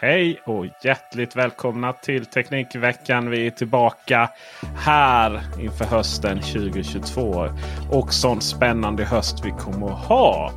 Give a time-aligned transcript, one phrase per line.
[0.00, 3.30] Hej och hjärtligt välkomna till Teknikveckan.
[3.30, 4.30] Vi är tillbaka
[4.76, 7.48] här inför hösten 2022.
[7.90, 10.52] Och sån spännande höst vi kommer att ha.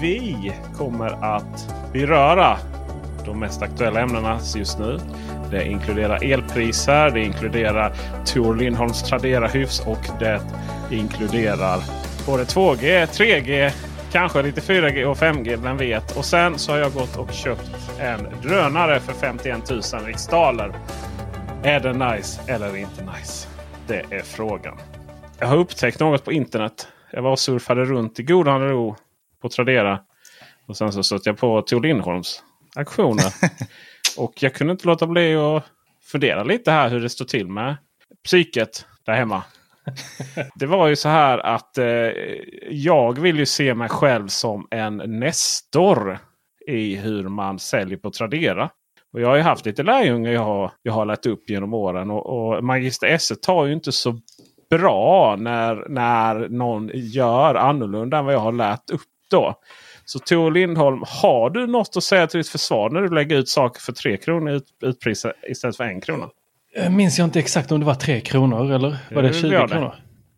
[0.00, 2.58] Vi kommer att beröra
[3.24, 4.98] de mest aktuella ämnena just nu.
[5.50, 7.92] Det inkluderar elpriser, det inkluderar
[8.26, 10.40] Tor Lindholms Tradera-hyfs och det
[10.90, 11.80] inkluderar
[12.26, 13.72] både 2G, 3G,
[14.14, 16.16] kanske lite 4G och 5G, vem vet.
[16.16, 20.72] Och sen så har jag gått och köpt en drönare för 51 000 riksdaler.
[21.62, 23.48] Är den nice eller inte nice?
[23.86, 24.78] Det är frågan.
[25.38, 26.88] Jag har upptäckt något på internet.
[27.12, 28.96] Jag var och surfade runt i godan ro
[29.42, 30.00] på Tradera.
[30.66, 32.42] Och sen så stötte jag på Tor Lindholms
[32.74, 33.34] aktioner.
[34.18, 35.64] och jag kunde inte låta bli att
[36.02, 37.76] fundera lite här hur det står till med
[38.24, 39.42] psyket där hemma.
[40.54, 41.86] Det var ju så här att eh,
[42.70, 46.18] jag vill ju se mig själv som en nestor
[46.66, 48.70] i hur man säljer på Tradera.
[49.12, 52.10] Och jag har ju haft lite lärjungar jag har, jag har lärt upp genom åren.
[52.10, 54.18] Och, och Magister Esse tar ju inte så
[54.70, 59.00] bra när, när någon gör annorlunda än vad jag har lärt upp
[59.30, 59.54] då.
[60.04, 63.48] Så Tor Lindholm, har du något att säga till ditt försvar när du lägger ut
[63.48, 66.28] saker för tre kronor ut, utpris istället för en krona?
[66.74, 69.68] Jag minns jag inte exakt om det var tre kronor eller var det 20 det.
[69.68, 69.94] kronor?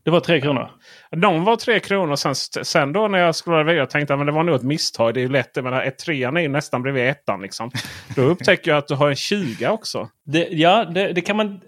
[0.06, 0.70] Det var tre kronor.
[1.10, 2.16] De var tre kronor.
[2.16, 5.14] Sen, sen då när jag scrollade vidare tänkte jag att det var nog ett misstag.
[5.14, 5.56] Det är ju lätt.
[5.56, 7.42] Men ett trean är ju nästan bredvid ettan.
[7.42, 7.70] Liksom.
[8.16, 10.08] Då upptäcker jag att du har en 20 också.
[10.26, 11.60] Det, ja, det, det, kan man...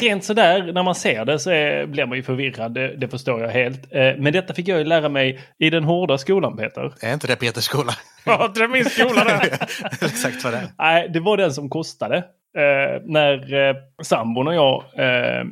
[0.00, 2.74] Rent sådär när man ser det så är, blir man ju förvirrad.
[2.74, 3.94] Det, det förstår jag helt.
[3.94, 6.92] Eh, men detta fick jag ju lära mig i den hårda skolan Peter.
[7.00, 7.92] Är inte det Peters skola?
[8.24, 9.58] Ja, det är min skola det.
[10.06, 10.68] Exakt vad det är.
[10.78, 12.24] Nej, det var den som kostade.
[12.56, 15.44] Eh, när eh, sambon och jag eh,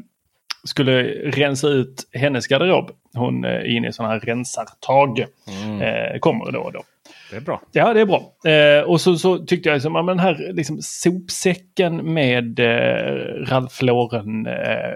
[0.64, 2.90] skulle rensa ut hennes garderob.
[3.14, 5.24] Hon är inne i sådana här rensartag.
[5.64, 5.80] Mm.
[5.80, 6.82] Eh, kommer då och då.
[7.30, 7.60] Det är bra.
[7.72, 8.50] Ja, det är bra.
[8.52, 13.46] Eh, och så, så tyckte jag liksom, ja, men den här liksom, sopsäcken med eh,
[13.46, 14.94] Ralph Lauren eh,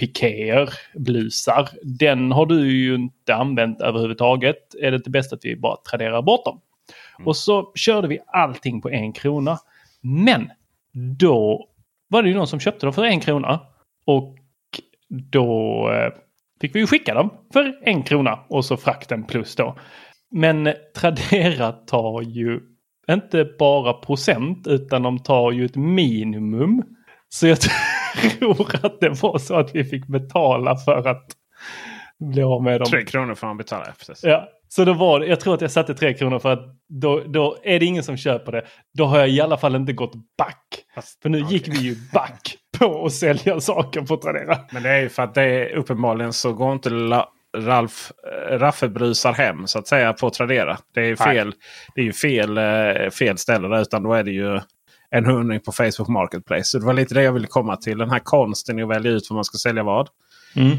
[0.00, 1.68] pikéer, blusar.
[1.82, 4.74] Den har du ju inte använt överhuvudtaget.
[4.82, 6.60] Är det inte bäst att vi bara traderar bort dem?
[7.18, 7.28] Mm.
[7.28, 9.58] Och så körde vi allting på en krona.
[10.00, 10.50] Men
[11.18, 11.66] då
[12.08, 13.60] var det ju någon som köpte dem för en krona.
[14.06, 14.36] Och
[15.08, 16.12] då eh,
[16.60, 19.76] fick vi ju skicka dem för en krona och så frakten plus då.
[20.30, 22.60] Men Tradera tar ju
[23.10, 26.82] inte bara procent utan de tar ju ett minimum.
[27.28, 27.58] Så jag
[28.38, 31.26] tror att det var så att vi fick betala för att
[32.20, 32.90] bli av med dem.
[32.90, 33.86] Tre kronor får man betala.
[33.98, 34.24] Precis.
[34.24, 37.22] Ja, så då var det, jag tror att jag satte tre kronor för att då,
[37.26, 38.64] då är det ingen som köper det.
[38.94, 40.64] Då har jag i alla fall inte gått back.
[40.94, 41.52] Fast, för nu okay.
[41.52, 44.58] gick vi ju back på att sälja saker på Tradera.
[44.72, 48.12] Men det är ju för att det är uppenbarligen så går inte La Ralf
[48.50, 50.78] äh, Raffe-brusar hem så att säga på Tradera.
[50.94, 51.52] Det är, fel,
[51.94, 54.60] det är ju fel, äh, fel ställe där utan då är det ju
[55.10, 56.64] en hundring på Facebook Marketplace.
[56.64, 57.98] Så det var lite det jag ville komma till.
[57.98, 60.08] Den här konsten i att välja ut vad man ska sälja vad.
[60.56, 60.76] Mm.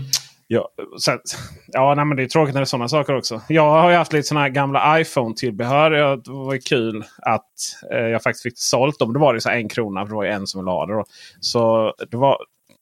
[0.54, 1.12] Ja, så,
[1.68, 3.42] ja nej, men det är tråkigt när det är sådana saker också.
[3.48, 5.92] Jag har ju haft lite sådana här gamla iPhone-tillbehör.
[5.92, 7.50] Det var kul att
[7.92, 9.14] eh, jag faktiskt fick sålt dem.
[9.14, 10.06] Då var det så en krona.
[10.06, 10.94] För det var en som lade.
[10.94, 10.98] det.
[10.98, 11.06] Då.
[11.40, 12.38] Så det var,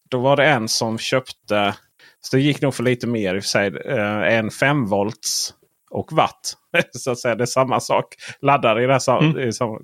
[0.10, 1.76] då var det en som köpte.
[2.22, 3.68] Så det gick nog för lite mer i och för sig.
[3.86, 5.54] Eh, en 5 volts
[5.92, 6.54] och watt.
[6.92, 8.06] så att säga, det är samma sak.
[8.42, 9.52] Laddare i det här Mm.
[9.52, 9.80] samma,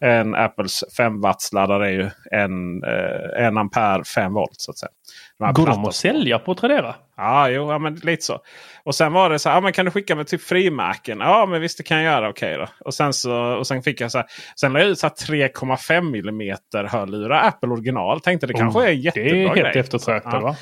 [0.00, 4.54] En Apples 5 watts laddare är ju en, eh, en ampere 5 volt.
[4.60, 4.90] så att säga.
[5.38, 6.94] De Går de att sälja på Tradera?
[7.16, 8.38] Ja, jo, ja, men lite så.
[8.84, 11.18] Och sen var det så här, ja, men kan du skicka mig till frimärken?
[11.20, 12.28] Ja, men visst det kan jag göra.
[12.28, 12.66] Okej då.
[12.84, 14.26] Och sen, så, och sen fick jag så här,
[14.60, 16.56] sen la jag ut så här 3,5 mm
[16.88, 17.48] hörlurar.
[17.48, 18.20] Apple original.
[18.20, 20.40] Tänkte det kanske är en Det jättebra är helt eftertraktat Ja.
[20.40, 20.56] va?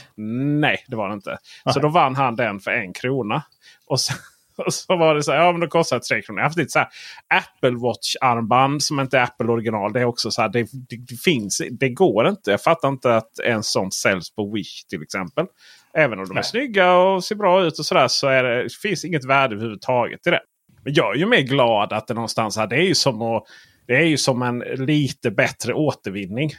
[0.61, 1.39] Nej, det var det inte.
[1.65, 1.83] Så Nej.
[1.83, 3.43] då vann han den för en krona.
[3.87, 4.15] Och så,
[4.67, 6.39] och så var det så här, ja men då kostar det tre kronor.
[6.39, 6.89] Jag har haft lite så här
[7.29, 9.93] Apple Watch-armband som inte är Apple original.
[9.93, 12.51] Det är också så här, det, det, det finns, det går inte.
[12.51, 15.47] Jag fattar inte att en sån säljs på Wish till exempel.
[15.95, 16.45] Även om de är Nej.
[16.45, 20.27] snygga och ser bra ut och sådär så är det, det finns inget värde överhuvudtaget
[20.27, 20.41] i det.
[20.85, 23.45] Men jag är ju mer glad att det någonstans här, det är ju som, att,
[23.87, 26.51] det är ju som en lite bättre återvinning.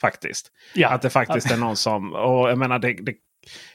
[0.00, 0.52] Faktiskt.
[0.74, 0.88] Ja.
[0.88, 2.12] Att det faktiskt är någon som...
[2.12, 3.14] Och jag menar det, det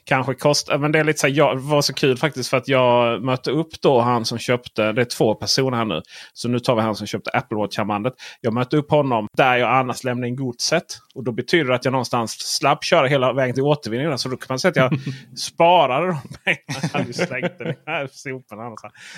[0.05, 0.77] kanske kostar...
[0.77, 3.51] Men det är lite så här, jag, var så kul faktiskt för att jag mötte
[3.51, 4.91] upp då han som köpte...
[4.91, 6.01] Det är två personer här nu.
[6.33, 8.13] Så nu tar vi han som köpte Apple Watch-armbandet.
[8.41, 10.83] Jag mötte upp honom där jag annars lämnade in godset.
[11.15, 14.17] Och då betyder det att jag någonstans slapp köra hela vägen till återvinningen.
[14.17, 14.99] Så då kan man säga att jag
[15.37, 16.89] sparade de pengarna.
[16.93, 18.75] Jag hade slängt den här soporna.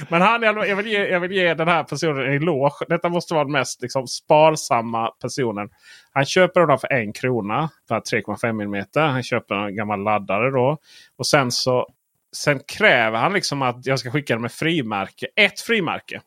[0.09, 2.85] Men han, jag, jag, vill ge, jag vill ge den här personen en eloge.
[2.89, 5.69] Detta måste vara den mest liksom, sparsamma personen.
[6.13, 7.69] Han köper den för en krona.
[7.87, 8.85] För 3,5 mm.
[8.95, 10.77] Han köper en gammal laddare då.
[11.17, 11.87] Och sen så
[12.35, 15.27] sen kräver han liksom att jag ska skicka den med frimärke.
[15.35, 16.21] Ett frimärke.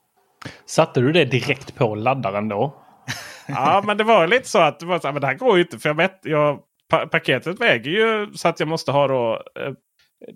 [0.67, 2.83] Satte du det direkt på laddaren då?
[3.49, 5.63] Ja, men det var lite så att det, var så men det här går ju
[5.63, 5.79] inte.
[5.79, 6.59] För jag vet, jag,
[6.91, 9.43] pa paketet väger ju så att jag måste ha då.
[9.61, 9.73] Eh,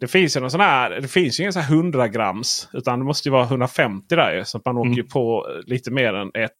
[0.00, 0.90] det finns ju någon sån här.
[0.90, 2.69] Det finns ju ingen sån här 100 grams.
[2.73, 4.44] Utan det måste ju vara 150 där ju.
[4.44, 6.52] Så att man åker ju på lite mer än ett.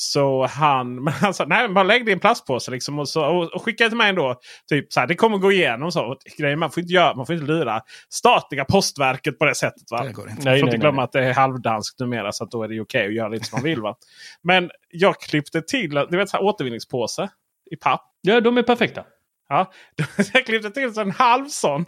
[0.00, 3.26] Så han, men han sa nej bara lägg det i en plastpåse liksom och, så,
[3.26, 4.40] och, och skicka till mig ändå.
[4.68, 6.04] Typ så här, det kommer gå igenom så.
[6.04, 9.90] Och grejen, man får inte göra, man får inte lura statliga postverket på det sättet.
[9.90, 10.04] Va?
[10.04, 10.44] Det går inte.
[10.44, 11.04] Man Nej, får nej, inte glömma nej.
[11.04, 13.56] att det är halvdanskt numera så att då är det okej att göra lite som
[13.56, 13.80] man vill.
[13.80, 13.96] Va?
[14.42, 17.28] Men jag klippte till du vet, så här, återvinningspåse
[17.70, 18.04] i papp.
[18.20, 19.04] Ja, de är perfekta.
[19.48, 19.72] Ja,
[20.32, 21.84] jag klippte till så en halv sån.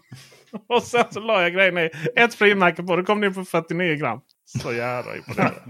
[0.69, 2.97] Och sen så la jag grejen i ett frimärke på.
[2.97, 4.21] Då kom det in på 49 gram.
[4.63, 5.61] Så jävla imponerande.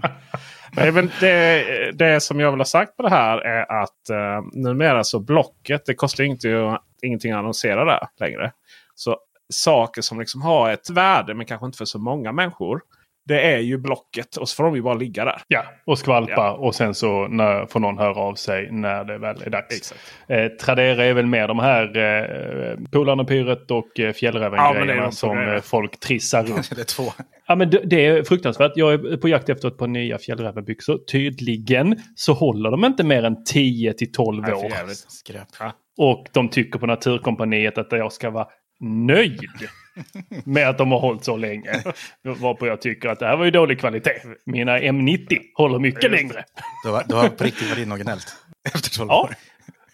[0.75, 5.03] Men det, det som jag vill ha sagt på det här är att eh, numera
[5.03, 5.85] så Blocket.
[5.85, 8.51] Det kostar inte, ingenting att annonsera där längre.
[8.95, 9.17] Så
[9.53, 12.81] saker som liksom har ett värde men kanske inte för så många människor.
[13.25, 15.41] Det är ju Blocket och så får de ju bara ligga där.
[15.47, 16.51] Ja, och skvalpa Ja.
[16.51, 19.77] och sen så när, får någon höra av sig när det väl är dags.
[19.77, 20.13] Exakt.
[20.27, 25.11] Eh, Tradera är väl mer de här eh, Polarna Pyret och eh, Ja, Fjällräven-grejerna två
[25.11, 25.55] som grejerna.
[25.55, 26.75] eh, folk trissar runt.
[26.75, 27.03] Det är två.
[27.47, 28.71] Ja, men det, det är fruktansvärt.
[28.75, 30.97] Jag är på jakt efter ett par nya fjällrävenbyxor.
[31.11, 34.71] Tydligen så håller de inte mer än 10 till 12 Nej, för år.
[34.71, 34.97] jävligt.
[34.97, 35.47] Skräp.
[35.97, 38.47] Och de tycker på Naturkompaniet att jag ska vara
[38.81, 39.39] nöjd
[40.43, 41.83] med att de har hållit så länge.
[42.23, 44.21] Varpå jag tycker att det här var ju dålig kvalitet.
[44.45, 46.43] Mina M90 håller mycket längre.
[46.83, 48.35] Du har, du har på riktigt och gnällt.
[48.73, 49.21] Efter 12 Ja.
[49.21, 49.29] år.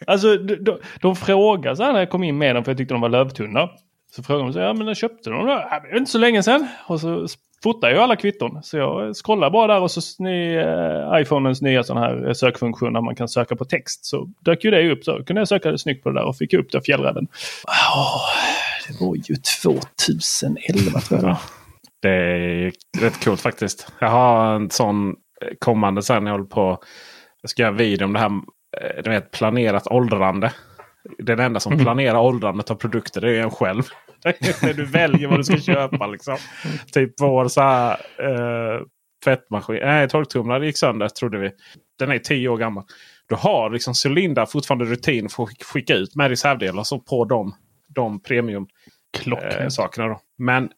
[0.07, 2.77] Alltså de, de, de frågade så här när jag kom in med dem för jag
[2.77, 3.69] tyckte de var lövtunna.
[4.15, 5.47] Så frågade de så ja men när köpte de dem?
[5.49, 6.67] Ja, det inte så länge sedan.
[6.87, 7.27] Och så
[7.63, 8.63] fotar jag alla kvitton.
[8.63, 12.93] Så jag scrollar bara där och så ny, eh, iPhonens nya sån här eh, sökfunktion
[12.93, 14.05] där man kan söka på text.
[14.05, 15.03] Så dök ju det upp.
[15.03, 17.27] Så kunde jag söka snyggt på det där och fick upp det fjällräven.
[17.95, 18.21] Åh,
[18.87, 21.37] det var ju 2011 tror jag
[22.01, 23.87] det är rätt coolt faktiskt.
[23.99, 25.15] Jag har en sån eh,
[25.59, 26.25] kommande sen.
[26.25, 26.79] Jag håller på.
[27.41, 28.31] Jag ska göra en video om det här.
[28.81, 30.53] eh, Du vet, planerat åldrande.
[31.19, 33.83] Den enda som planerar åldrandet av produkter det är en själv.
[34.75, 36.07] Du väljer vad du ska köpa.
[36.07, 36.37] Liksom.
[36.93, 38.81] Typ vår så här, eh,
[39.25, 39.79] fettmaskin.
[39.83, 41.51] Nej, torktumlare gick sönder trodde vi.
[41.99, 42.83] Den är tio år gammal.
[43.29, 47.53] Du har liksom Cylinda fortfarande rutin för att skicka ut med reservdelar så på de,
[47.97, 48.67] de premium
[49.25, 50.07] eh, sakerna.
[50.07, 50.19] Då.
[50.37, 50.69] Men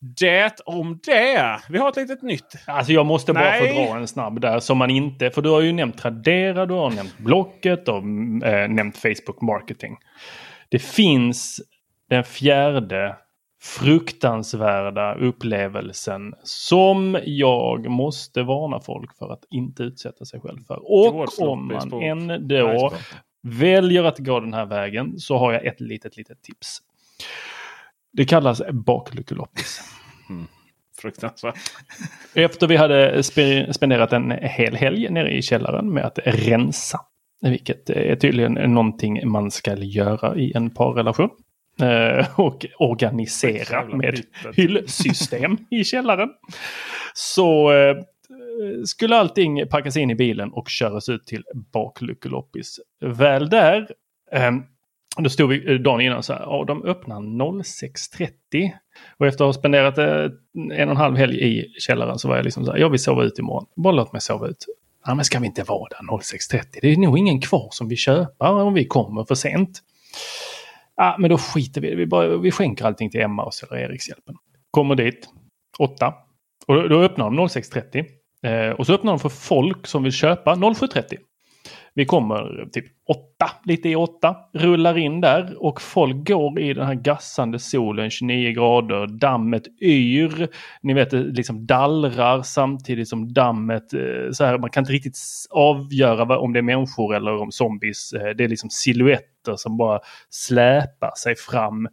[0.00, 1.60] det om det.
[1.68, 2.54] Vi har ett litet nytt.
[2.66, 3.74] Alltså jag måste bara Nej.
[3.74, 6.74] få dra en snabb där som man inte, för du har ju nämnt Tradera, du
[6.74, 7.96] har nämnt Blocket och
[8.44, 9.96] äh, nämnt Facebook Marketing.
[10.68, 11.60] Det finns
[12.08, 13.16] den fjärde
[13.62, 20.78] fruktansvärda upplevelsen som jag måste varna folk för att inte utsätta sig själv för.
[20.82, 23.00] Och om man på än då Iceberg.
[23.48, 26.78] Väljer att gå den här vägen så har jag ett litet, litet tips.
[28.12, 29.80] Det kallas bakluckeloppis.
[31.00, 31.58] Fruktansvärt.
[32.34, 37.00] Efter vi hade spe- spenderat en hel helg nere i källaren med att rensa.
[37.40, 41.30] Vilket är tydligen någonting man ska göra i en parrelation.
[41.80, 44.22] Eh, och organisera med
[44.56, 46.28] hyllsystem i källaren.
[47.14, 47.96] Så eh,
[48.86, 52.80] skulle allting packas in i bilen och köras ut till bakluckeloppis.
[53.00, 53.88] Väl där
[54.32, 54.52] eh,
[55.22, 58.70] då stod vi eh, dagen innan så här, ja de öppnar 06.30.
[59.18, 60.24] Och efter att ha spenderat eh,
[60.54, 63.00] en och en halv helg i källaren så var jag liksom så här, jag vill
[63.00, 63.66] sova ut imorgon.
[63.76, 64.66] Bara låt mig sova ut.
[65.04, 66.64] Ja men ska vi inte vara där 06.30?
[66.82, 69.82] Det är nog ingen kvar som vill köpa om vi kommer för sent.
[70.96, 74.34] Ja men då skiter vi vi, bara, vi skänker allting till Emma och Erikshjälpen.
[74.70, 75.28] Kommer dit,
[75.78, 76.14] åtta.
[76.66, 78.04] Och då öppnar de 06.30.
[78.46, 81.16] Eh, och så öppnar de för folk som vill köpa 07.30.
[81.94, 86.86] Vi kommer typ åtta, lite i åtta, rullar in där och folk går i den
[86.86, 90.48] här gassande solen, 29 grader, dammet yr.
[90.82, 95.18] Ni vet, det liksom dallrar samtidigt som dammet, eh, så här, man kan inte riktigt
[95.50, 98.12] avgöra om det är människor eller om zombies.
[98.12, 101.88] Eh, det är liksom siluetter som bara släpar sig fram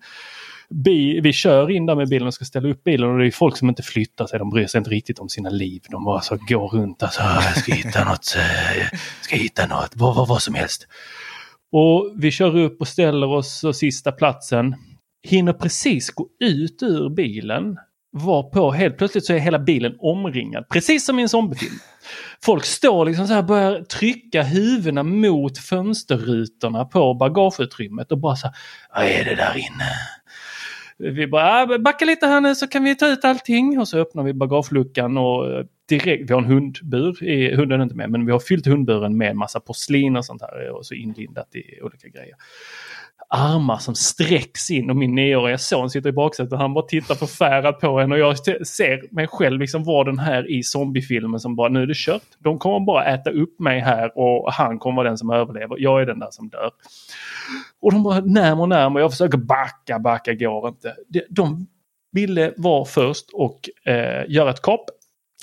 [0.70, 3.32] bi, vi kör in där med bilen och ska ställa upp bilen och det är
[3.32, 4.40] folk som inte flyttar sig.
[4.40, 5.82] De bryr sig inte riktigt om sina liv.
[5.90, 9.92] De bara så går runt och så jag ska hitta något, eh, ska hitta något,
[9.94, 10.88] vad, vad, vad som helst.
[11.72, 14.76] Och vi kör upp och ställer oss på sista platsen.
[15.28, 17.78] Hinner precis gå ut ur bilen.
[18.12, 20.66] Var på helt plötsligt så är hela bilen omringad.
[20.70, 21.80] Precis som i en zombiefilm.
[22.44, 28.48] Folk står liksom så här börjar trycka huvudena mot fönsterrutorna på bagageutrymmet och bara så
[28.48, 28.56] här,
[28.96, 29.92] Vad är det där inne?
[30.98, 33.80] Vi bara, ah, backa lite här nu så kan vi ta ut allting.
[33.80, 37.96] Och så öppnar vi bagageluckan och eh, direkt, vi har en hundbur, hunden är inte
[37.96, 41.56] med, men vi har fyllt hundburen med massa porslin och sånt här och så inlindat
[41.56, 42.36] i olika grejer
[43.30, 47.16] armar som sträcks in och min nioåriga son sitter i baksätet och han bara tittar
[47.16, 48.38] förfärad på en och jag
[48.68, 52.22] ser mig själv liksom vara den här i zombiefilmen som bara nu är det kört.
[52.40, 55.76] De kommer bara äta upp mig här och han kommer vara den som överlever.
[55.80, 56.72] Jag är den där som dör.
[57.82, 59.04] Och de bara närmare och närmare.
[59.04, 60.96] Jag försöker backa, backa går inte.
[61.30, 61.68] De
[62.12, 64.86] ville vara först och eh, göra ett kap.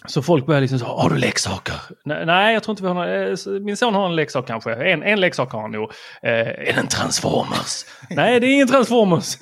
[0.06, 1.74] Så folk börjar liksom så, har du leksaker?
[2.04, 3.30] Nej, jag tror inte vi har några.
[3.30, 4.74] Eh, min son har en leksak kanske.
[4.74, 5.90] En, en leksak har han nog.
[6.22, 7.84] Eh, är det en Transformers?
[8.10, 9.36] Nej, det är ingen Transformers.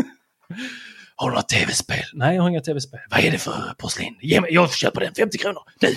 [1.17, 2.05] har du något tv-spel?
[2.13, 3.01] Nej, jag har inga tv-spel.
[3.11, 4.19] Vad är det för porslin?
[4.21, 5.63] Ge mig, jag köper den, 50 kronor.
[5.83, 5.89] Nu!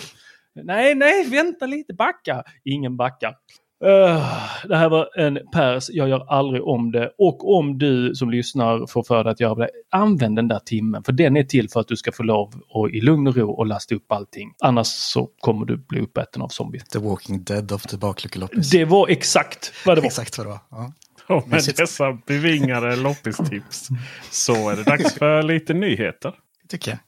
[0.55, 2.43] Nej, nej, vänta lite, backa.
[2.63, 3.36] Ingen backar.
[3.83, 7.11] Uh, det här var en pers, jag gör aldrig om det.
[7.17, 11.03] Och om du som lyssnar får för dig att göra det, använd den där timmen.
[11.03, 13.51] För den är till för att du ska få lov att i lugn och ro
[13.51, 14.53] och lasta upp allting.
[14.59, 16.83] Annars så kommer du bli uppäten av zombies.
[16.83, 18.69] The Walking Dead of the bakluckeloppis.
[18.69, 20.07] Det var exakt vad det var.
[20.07, 20.59] exakt vad det var.
[20.71, 20.93] Ja.
[21.27, 23.87] Och med dessa bevingade loppistips
[24.31, 26.33] så är det dags för lite nyheter.
[26.61, 26.99] Det tycker jag.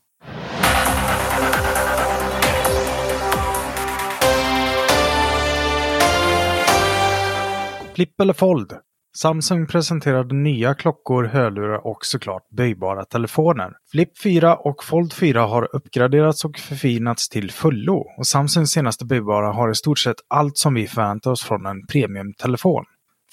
[7.96, 8.74] Flipp eller fold?
[9.18, 13.72] Samsung presenterade nya klockor, hörlurar och såklart böjbara telefoner.
[13.92, 19.52] Flip 4 och Fold 4 har uppgraderats och förfinats till fullo och Samsungs senaste böjbara
[19.52, 22.84] har i stort sett allt som vi förväntar oss från en premiumtelefon.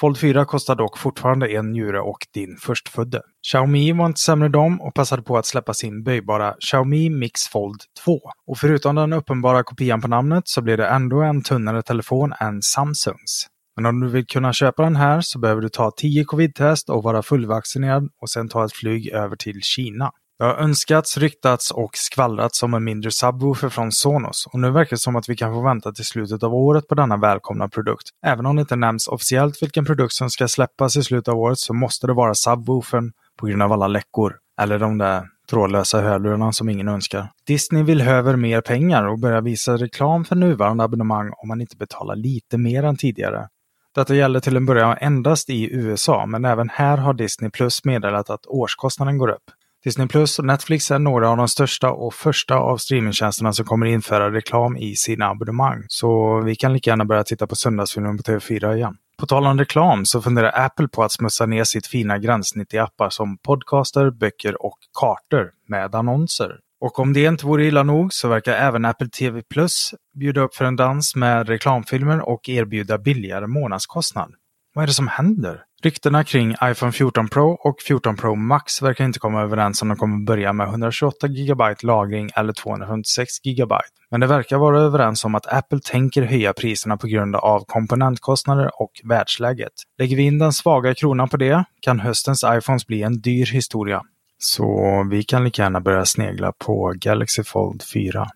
[0.01, 3.23] Fold 4 kostar dock fortfarande en njure och din förstfödde.
[3.51, 7.81] Xiaomi var inte sämre dem och passade på att släppa sin böjbara Xiaomi Mix Fold
[8.05, 8.21] 2.
[8.47, 12.63] Och förutom den uppenbara kopian på namnet så blir det ändå en tunnare telefon än
[12.63, 13.49] Samsungs.
[13.77, 17.03] Men om du vill kunna köpa den här så behöver du ta 10 covid-test och
[17.03, 20.13] vara fullvaccinerad och sen ta ett flyg över till Kina.
[20.39, 24.91] Det har önskats, ryktats och skvallrats om en mindre subwoofer från Sonos och nu verkar
[24.91, 28.09] det som att vi kan få vänta till slutet av året på denna välkomna produkt.
[28.27, 31.59] Även om det inte nämns officiellt vilken produkt som ska släppas i slutet av året
[31.59, 34.35] så måste det vara subwoofern på grund av alla läckor.
[34.61, 37.29] Eller de där trådlösa hörlurarna som ingen önskar.
[37.47, 41.77] Disney vill höver mer pengar och börjar visa reklam för nuvarande abonnemang om man inte
[41.77, 43.49] betalar lite mer än tidigare.
[43.95, 48.31] Detta gäller till en början endast i USA, men även här har Disney Plus meddelat
[48.31, 49.43] att årskostnaden går upp.
[49.85, 53.87] Disney Plus och Netflix är några av de största och första av streamingtjänsterna som kommer
[53.87, 55.85] införa reklam i sina abonnemang.
[55.89, 58.97] Så vi kan lika gärna börja titta på söndagsfilmen på TV4 igen.
[59.19, 62.79] På tal om reklam så funderar Apple på att smutsa ner sitt fina gränssnitt i
[62.79, 66.59] appar som podcaster, böcker och kartor med annonser.
[66.83, 70.55] Och om det inte vore illa nog så verkar även Apple TV Plus bjuda upp
[70.55, 74.33] för en dans med reklamfilmer och erbjuda billigare månadskostnad.
[74.75, 75.63] Vad är det som händer?
[75.83, 79.97] Ryktena kring iPhone 14 Pro och 14 Pro Max verkar inte komma överens om de
[79.97, 83.75] kommer börja med 128 GB lagring eller 256 GB.
[84.11, 88.71] Men det verkar vara överens om att Apple tänker höja priserna på grund av komponentkostnader
[88.83, 89.73] och världsläget.
[89.99, 94.03] Lägger vi in den svaga kronan på det kan höstens iPhones bli en dyr historia.
[94.45, 98.27] Så vi kan lika gärna börja snegla på Galaxy Fold 4.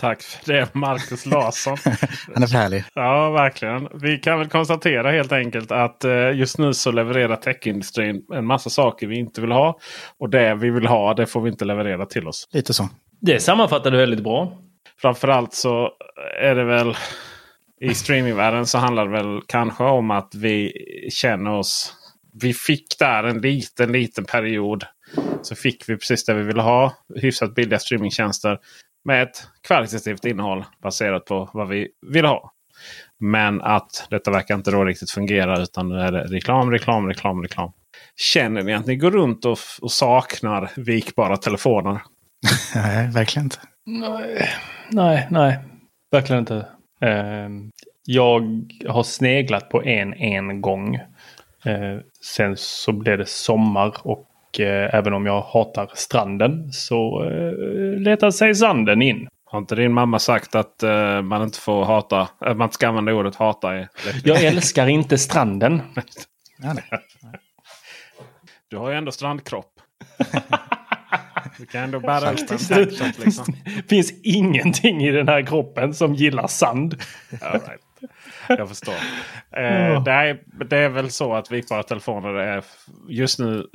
[0.00, 1.76] Tack för det Marcus Larsson.
[2.34, 2.84] Han är för härlig.
[2.94, 3.88] Ja, verkligen.
[3.94, 8.70] Vi kan väl konstatera helt enkelt att eh, just nu så levererar techindustrin en massa
[8.70, 9.78] saker vi inte vill ha.
[10.18, 12.48] Och det vi vill ha det får vi inte leverera till oss.
[12.52, 12.88] Lite så.
[13.20, 14.52] Det sammanfattar du väldigt bra.
[15.02, 15.90] framförallt så
[16.40, 16.96] är det väl
[17.80, 20.72] i streamingvärlden så handlar det väl kanske om att vi
[21.12, 21.96] känner oss.
[22.42, 24.84] Vi fick där en liten, liten period.
[25.42, 26.94] Så fick vi precis det vi ville ha.
[27.14, 28.58] Hyfsat billiga streamingtjänster.
[29.04, 32.52] Med ett kvalitativt innehåll baserat på vad vi vill ha.
[33.20, 37.42] Men att detta verkar inte då riktigt fungera utan nu är det reklam, reklam, reklam,
[37.42, 37.72] reklam.
[38.16, 42.00] Känner ni att ni går runt och, och saknar vikbara telefoner?
[42.74, 43.58] Nej, verkligen inte.
[43.86, 44.48] Nej,
[44.90, 45.58] nej, nej.
[46.12, 46.66] verkligen inte.
[47.00, 47.48] Eh,
[48.04, 48.42] jag
[48.88, 50.94] har sneglat på en en gång.
[51.64, 51.98] Eh,
[52.36, 58.30] sen så blev det sommar och eh, även om jag hatar stranden så eh, letar
[58.30, 59.28] sig sanden in.
[59.44, 62.88] Har inte din mamma sagt att uh, man inte får hata, att man inte ska
[62.88, 63.78] använda ordet hata?
[63.78, 63.86] I
[64.24, 65.82] jag älskar inte stranden.
[66.58, 66.84] Nej.
[68.68, 69.72] Du har ju ändå strandkropp.
[71.58, 72.38] du kan ändå bära upp
[72.70, 72.88] en
[73.18, 73.54] liksom.
[73.88, 76.96] finns ingenting i den här kroppen som gillar sand.
[77.30, 77.80] Right.
[78.48, 78.94] Jag förstår.
[79.56, 82.64] Eh, det, är, det är väl så att vikbara telefoner är
[83.08, 83.66] just nu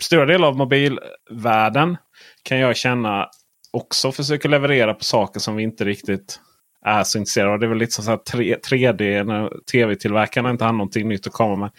[0.00, 1.96] stora delar av mobilvärlden
[2.42, 3.28] kan jag känna
[3.72, 6.40] också försöker leverera på saker som vi inte riktigt
[6.84, 7.58] är så intresserade av.
[7.58, 11.32] Det är väl lite så här 3, 3D när tv-tillverkarna inte har någonting nytt att
[11.32, 11.70] komma med.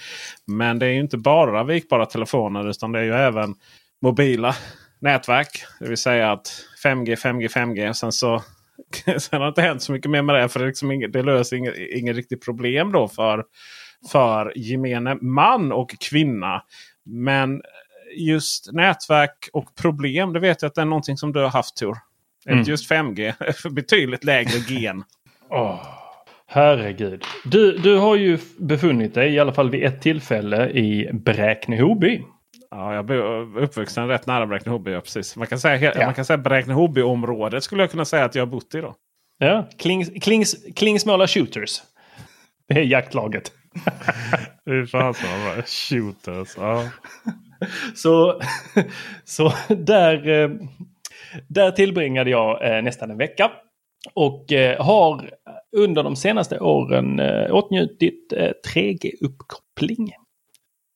[0.45, 3.55] Men det är ju inte bara vikbara telefoner utan det är ju även
[4.01, 4.55] mobila
[4.99, 5.65] nätverk.
[5.79, 6.51] Det vill säga att
[6.83, 7.93] 5G, 5G, 5G.
[7.93, 8.43] Sen så
[9.17, 10.49] sen har det inte hänt så mycket mer med det.
[10.49, 13.45] För det, liksom inget, det löser inget, inget riktigt problem då för,
[14.11, 16.63] för gemene man och kvinna.
[17.05, 17.61] Men
[18.17, 21.77] just nätverk och problem, det vet jag att det är någonting som du har haft
[21.77, 21.97] Tor.
[22.49, 22.63] Mm.
[22.63, 25.03] Just 5G, för betydligt lägre gen.
[25.49, 25.79] Åh,
[26.47, 27.23] herregud.
[27.45, 32.23] Du, du har ju befunnit dig i alla fall vid ett tillfälle i Bräkne-Hoby.
[32.71, 34.91] Ja, jag är uppvuxen rätt nära Bräkne-Hoby.
[34.91, 35.35] Ja, precis.
[35.35, 36.05] Man kan säga, Ja.
[36.05, 38.81] man kan säga Bräkne-Hoby-området skulle jag kunna säga att jag har bott i.
[38.81, 38.95] då.
[39.37, 41.81] Ja, Klings, Klings, Klingsmåla Shooters.
[42.67, 43.51] Det är jaktlaget.
[44.65, 45.63] Fy fan så bra.
[45.65, 46.53] Shooters.
[46.57, 46.83] Ja.
[47.95, 48.41] Så,
[49.25, 50.49] så där, eh,
[51.47, 53.51] där tillbringade jag eh, nästan en vecka.
[54.13, 55.29] Och eh, har
[55.77, 57.19] under de senaste åren
[57.51, 60.11] åtnjutit eh, 3G-uppkoppling.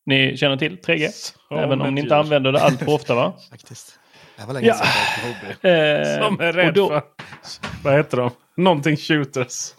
[0.05, 1.07] Ni känner till 3G?
[1.47, 2.19] Som Även om ni inte djur.
[2.19, 3.33] använder det allt för ofta va?
[3.49, 3.99] Faktiskt.
[4.37, 4.73] Det var länge Ja.
[4.73, 4.87] sedan
[5.21, 5.47] jag hobby.
[5.69, 7.01] Eh, Som är rädd då- för...
[7.83, 8.31] Vad heter de?
[8.57, 9.53] Någonting shooters.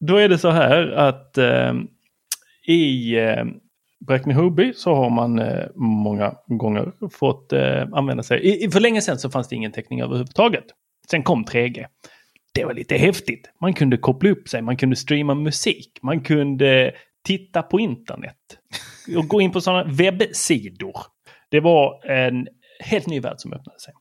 [0.00, 1.72] Då är det så här att eh,
[2.66, 3.44] i eh,
[4.06, 8.40] Bräkne-Hoby så har man eh, många gånger fått eh, använda sig.
[8.40, 10.64] I, i- för länge sedan så fanns det ingen täckning överhuvudtaget.
[11.10, 11.86] Sen kom 3G.
[12.54, 13.52] Det var lite häftigt.
[13.60, 16.92] Man kunde koppla upp sig, man kunde streama musik, man kunde
[17.24, 18.36] titta på internet
[19.16, 20.96] och gå in på sådana webbsidor.
[21.50, 22.48] Det var en
[22.84, 23.94] helt ny värld som öppnade sig.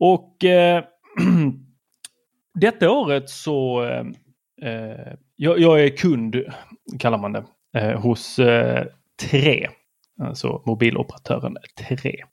[0.00, 0.84] Och eh,
[2.60, 4.06] detta året så eh,
[4.62, 6.36] eh, jag, jag är kund,
[6.98, 7.44] kallar man det,
[7.76, 8.86] eh, hos eh,
[9.30, 9.68] Tre.
[10.22, 12.24] Alltså mobiloperatören Tre.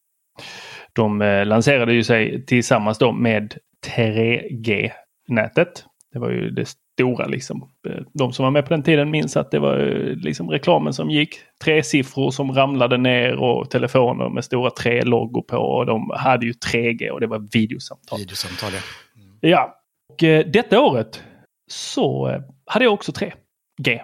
[0.97, 3.57] De eh, lanserade ju sig tillsammans då med
[3.87, 5.85] 3G-nätet.
[6.13, 7.69] Det var ju det stora liksom.
[7.89, 10.93] Eh, De som var med på den tiden minns att det var eh, liksom reklamen
[10.93, 11.35] som gick.
[11.63, 15.57] Tre siffror som ramlade ner och telefoner med stora tre loggor på.
[15.57, 18.19] Och de hade ju 3G och det var videosamtal.
[18.19, 18.79] Videosamtal, ja.
[19.49, 19.79] Ja,
[20.09, 21.23] och detta året
[21.71, 23.99] så hade jag också 3G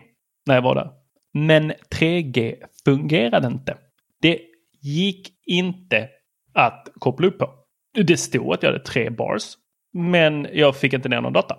[0.46, 0.90] när jag var där.
[1.34, 3.78] Men 3G fungerade inte.
[4.22, 4.40] Det
[4.82, 6.10] gick inte
[6.54, 7.50] att koppla upp på.
[7.94, 9.44] Det stod att jag hade tre bars,
[9.94, 11.56] men jag fick inte ner någon data.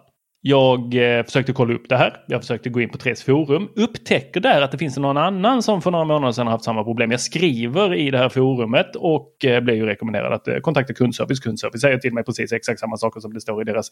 [0.46, 2.16] Jag eh, försökte kolla upp det här.
[2.26, 3.68] Jag försökte gå in på Tres forum.
[3.76, 7.10] Upptäcker där att det finns någon annan som för några månader sedan haft samma problem.
[7.10, 11.40] Jag skriver i det här forumet och eh, blir ju rekommenderad att eh, kontakta kundservice.
[11.40, 13.90] Kundservice säger till mig precis exakt samma saker som det står i deras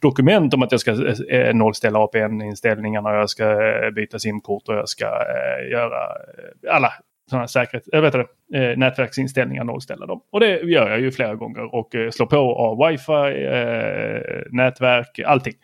[0.00, 4.68] dokument om att jag ska eh, eh nollställa APN-inställningarna och jag ska eh, byta simkort
[4.68, 6.02] och jag ska eh, göra
[6.64, 6.92] eh, alla
[7.30, 8.26] sådana säkerhet, jag vet det,
[8.70, 10.20] eh, nätverksinställningar, nollställa dem.
[10.32, 15.18] Och det gör jag ju flera gånger och eh, slår på av wifi, eh, nätverk,
[15.26, 15.54] allting.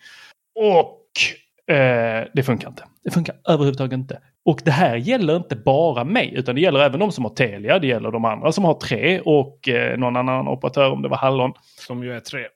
[0.55, 2.85] Och eh, det funkar inte.
[3.05, 4.21] Det funkar överhuvudtaget inte.
[4.45, 7.79] Och det här gäller inte bara mig, utan det gäller även de som har Telia,
[7.79, 11.17] det gäller de andra som har tre och eh, någon annan operatör om det var
[11.17, 11.53] Hallon.
[11.79, 12.47] Som ju är tre.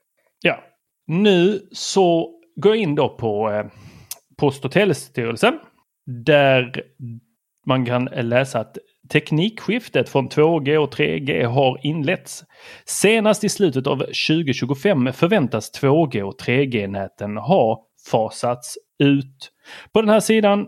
[0.41, 0.59] Ja.
[1.07, 3.65] Nu så går jag in då på eh,
[4.37, 5.59] Post och telestyrelsen.
[6.05, 6.83] Där
[7.65, 8.77] man kan läsa att
[9.09, 12.43] teknikskiftet från 2G och 3G har inletts.
[12.85, 19.51] Senast i slutet av 2025 förväntas 2G och 3G-näten ha fasats ut.
[19.93, 20.59] På den här sidan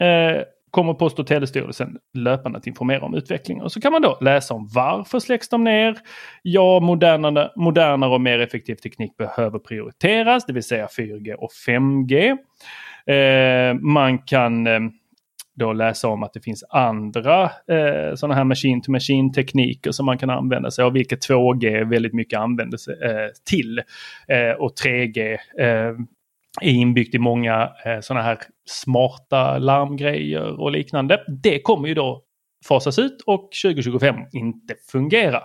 [0.00, 3.64] eh, kommer Post och telestyrelsen löpande att informera om utvecklingen.
[3.64, 5.98] Och så kan man då läsa om varför släcks de ner?
[6.42, 12.36] Ja, modernare, modernare och mer effektiv teknik behöver prioriteras, det vill säga 4G och 5G.
[13.06, 14.80] Eh, man kan eh,
[15.56, 20.06] då läsa om att det finns andra eh, sådana här machine to machine tekniker som
[20.06, 23.78] man kan använda sig av, vilket 2G väldigt mycket använder sig eh, till.
[24.28, 25.94] Eh, och 3G eh,
[26.60, 28.38] är inbyggt i många eh, sådana här
[28.68, 31.24] smarta larmgrejer och liknande.
[31.42, 32.22] Det kommer ju då
[32.68, 35.42] fasas ut och 2025 inte fungera.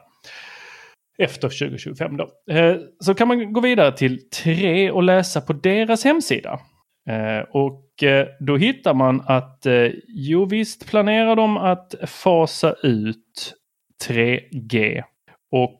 [1.17, 2.53] Efter 2025 då.
[2.53, 6.59] Eh, så kan man gå vidare till 3 och läsa på deras hemsida.
[7.09, 13.53] Eh, och eh, då hittar man att eh, jo visst planerar de att fasa ut
[14.07, 15.03] 3G.
[15.51, 15.77] Och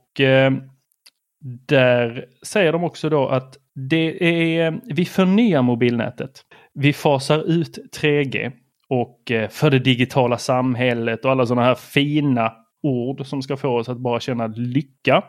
[1.68, 3.58] där säger de också då att
[3.90, 4.24] det
[4.60, 6.42] är, vi förnyar mobilnätet.
[6.74, 8.52] Vi fasar ut 3G
[8.90, 12.54] och för det digitala samhället och alla sådana här fina
[12.84, 15.24] ord som ska få oss att bara känna lycka.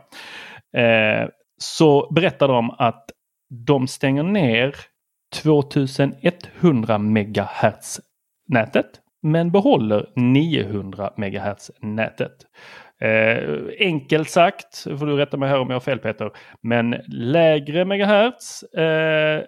[1.59, 3.05] Så berättar de att
[3.67, 4.75] de stänger ner
[5.33, 8.01] 2100 MHz
[8.49, 8.87] nätet
[9.23, 12.33] men behåller 900 MHz nätet.
[13.01, 16.31] Eh, enkelt sagt, får du rätta mig här om jag har fel Peter,
[16.63, 19.43] men lägre megahertz eh,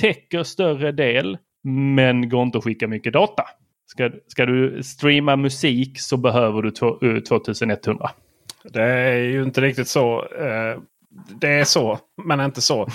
[0.00, 3.44] täcker större del men går inte att skicka mycket data.
[3.86, 6.70] Ska, ska du streama musik så behöver du
[7.20, 8.04] 2100.
[8.04, 8.10] Eh,
[8.72, 10.24] Det är ju inte riktigt så.
[10.24, 10.78] Eh,
[11.28, 12.88] det är så, men inte så.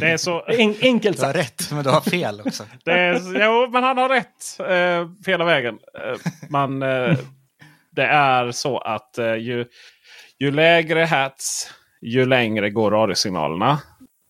[0.00, 0.44] Det är så.
[0.46, 1.32] En, enkelt sagt.
[1.32, 2.64] Du har rätt, men du har fel också.
[2.84, 5.78] Det är, jo, men han har rätt eh, hela vägen.
[6.04, 7.16] Eh, man, eh,
[7.90, 9.64] det är så att eh, ju,
[10.38, 13.78] ju lägre hats, ju längre går radiosignalerna.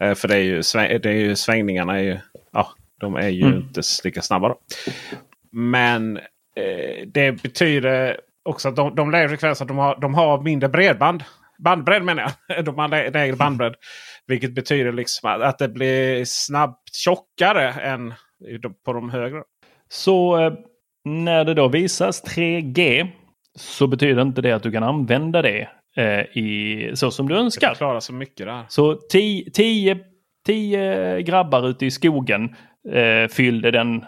[0.03, 0.63] Eh, för det är, ju,
[0.99, 2.19] det är ju svängningarna är ju,
[2.53, 2.69] ja,
[3.01, 3.59] de är ju mm.
[3.59, 4.49] inte lika snabba.
[4.49, 4.59] Då.
[5.53, 6.17] Men
[6.57, 11.25] eh, det betyder också att de, de lägre frekvenserna de har, de har mindre bredband.
[11.65, 12.65] Bandbredd menar jag.
[12.65, 13.75] De har lägre bandbredd.
[14.27, 18.15] Vilket betyder liksom att det blir snabbt tjockare än
[18.85, 19.43] på de högre.
[19.89, 20.53] Så eh,
[21.05, 23.09] när det då visas 3G
[23.55, 27.75] så betyder inte det att du kan använda det eh, i, så som du önskar.
[27.75, 28.65] Klara så mycket där.
[28.69, 28.95] Så
[30.45, 32.57] 10 grabbar ute i skogen
[32.93, 34.05] eh, fyllde den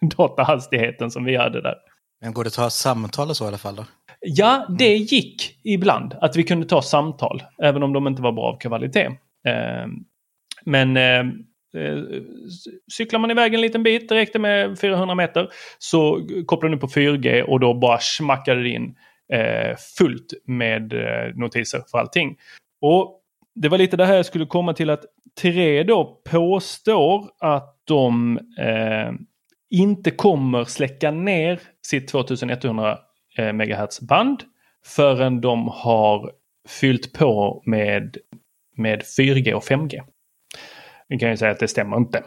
[0.16, 1.74] datahastigheten som vi hade där.
[2.20, 3.84] Men går det att ta samtal och så i alla fall då?
[4.22, 8.44] Ja, det gick ibland att vi kunde ta samtal, även om de inte var bra
[8.44, 9.06] av kvalitet.
[9.46, 9.86] Eh,
[10.64, 11.20] men eh,
[11.76, 11.98] eh
[12.92, 16.86] cyklar man iväg en liten bit, det räckte med 400 meter, så kopplade du på
[16.86, 18.94] 4G och då bara smackade det in
[19.98, 20.92] fullt med
[21.34, 22.36] notiser för allting.
[22.80, 23.20] Och
[23.54, 25.04] det var lite det här jag skulle komma till att
[25.40, 29.12] Tre då påstår att de eh,
[29.70, 32.98] inte kommer släcka ner sitt 2100
[33.36, 34.42] eh, MHz band
[34.84, 36.30] förrän de har
[36.68, 38.16] fyllt på med,
[38.76, 40.02] med 4G och 5G.
[41.08, 42.22] Vi kan ju säga att det stämmer inte.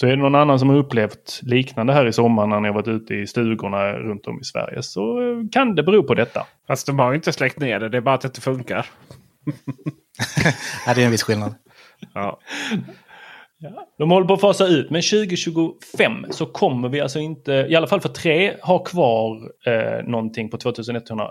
[0.00, 2.88] Så är det någon annan som har upplevt liknande här i sommar när har varit
[2.88, 5.18] ute i stugorna runt om i Sverige så
[5.52, 6.46] kan det bero på detta.
[6.66, 8.86] Fast de har ju inte släckt ner det, det är bara att det inte funkar.
[10.86, 11.54] ja, det är en viss skillnad.
[12.14, 12.40] Ja.
[13.62, 13.86] Ja.
[13.98, 17.86] De håller på att fasa ut, men 2025 så kommer vi alltså inte, i alla
[17.86, 21.30] fall för tre, ha kvar eh, någonting på 2100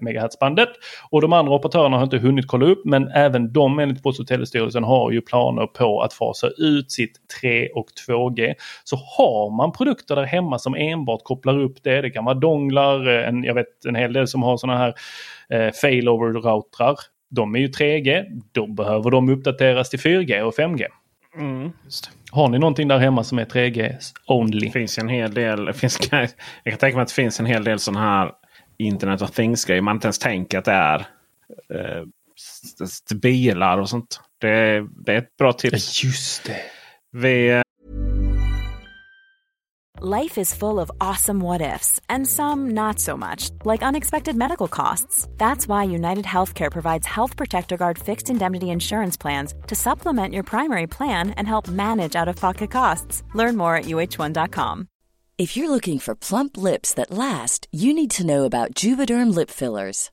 [0.00, 0.68] MHz-bandet.
[1.10, 4.26] Och de andra operatörerna har inte hunnit kolla upp, men även de enligt Post och
[4.26, 8.54] telestyrelsen har ju planer på att fasa ut sitt 3 och 2G.
[8.84, 13.08] Så har man produkter där hemma som enbart kopplar upp det, det kan vara donglar,
[13.08, 14.94] eh, en, jag vet en hel del som har sådana här
[15.50, 16.96] eh, failover-routrar.
[17.30, 20.84] De är ju 3G, då behöver de uppdateras till 4G och 5G.
[21.38, 21.72] Mm.
[22.30, 23.96] Har ni någonting där hemma som är 3G
[24.26, 24.66] only?
[24.66, 25.72] Det finns en hel del.
[25.72, 26.28] Finns, jag
[26.64, 28.32] kan tänka mig att det finns en hel del sådana här
[28.78, 29.82] Internet of Things-grejer.
[29.82, 30.98] Man inte ens tänker att det är
[31.74, 32.04] eh,
[33.14, 34.20] bilar och sånt.
[34.40, 36.04] Det, det, är ett bra tips.
[36.04, 36.60] Just det.
[37.12, 37.62] Vi, eh,
[40.00, 44.68] Life is full of awesome what ifs and some not so much, like unexpected medical
[44.68, 45.26] costs.
[45.38, 50.44] That's why United Healthcare provides Health Protector Guard fixed indemnity insurance plans to supplement your
[50.44, 53.24] primary plan and help manage out of pocket costs.
[53.34, 54.86] Learn more at uh1.com.
[55.36, 59.50] If you're looking for plump lips that last, you need to know about Juvederm lip
[59.50, 60.12] fillers.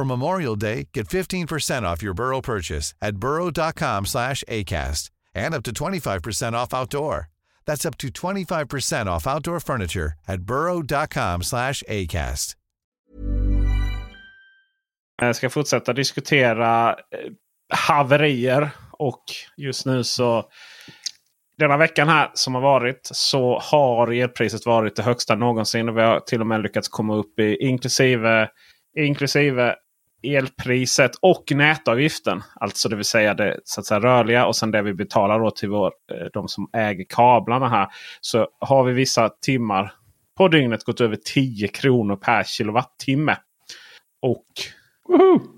[0.00, 5.62] For Memorial Day, get 15% off your Burrow purchase at burrow.com slash ACAST and up
[5.64, 7.28] to 25% off outdoor.
[7.66, 12.56] That's up to 25% off outdoor furniture at burrow.com slash ACAST.
[15.22, 16.96] Jag ska fortsätta diskutera eh,
[17.68, 19.24] haverier och
[19.56, 20.44] just nu så
[21.58, 25.88] denna veckan här som har varit så har elpriset varit det högsta någonsin.
[25.88, 28.48] Och vi har till och med lyckats komma upp i inklusive,
[28.98, 29.76] inklusive
[30.22, 32.42] elpriset och nätavgiften.
[32.54, 35.50] Alltså det vill säga det så att säga, rörliga och sen det vi betalar då
[35.50, 37.88] till vår, eh, de som äger kablarna här.
[38.20, 39.92] Så har vi vissa timmar
[40.36, 43.36] på dygnet gått över 10 kronor per kilowattimme.
[44.22, 44.46] Och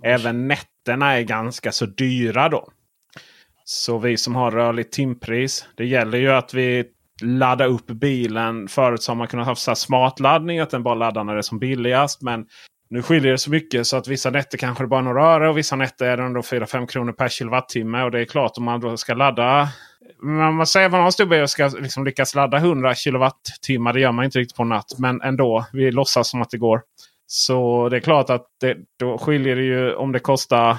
[0.04, 2.68] även nätterna är ganska så dyra då.
[3.64, 5.66] Så vi som har rörligt timpris.
[5.76, 6.84] Det gäller ju att vi
[7.22, 8.68] laddar upp bilen.
[8.68, 10.58] Förut så har man kunnat ha smartladdning.
[10.58, 12.22] Att den bara laddar när det är som billigast.
[12.22, 12.46] Men
[12.92, 15.48] nu skiljer det så mycket så att vissa nätter kanske det bara är några öre.
[15.48, 18.02] Och vissa nätter är det ändå 4-5 kronor per kilowattimme.
[18.02, 19.68] Och det är klart om man då ska ladda.
[20.22, 22.94] Men man säger att man har en stor bil och ska liksom lyckas ladda 100
[22.94, 23.92] kilowattimmar.
[23.92, 24.98] Det gör man inte riktigt på en natt.
[24.98, 25.66] Men ändå.
[25.72, 26.82] Vi låtsas som att det går.
[27.26, 30.76] Så det är klart att det, då skiljer det ju om det kostar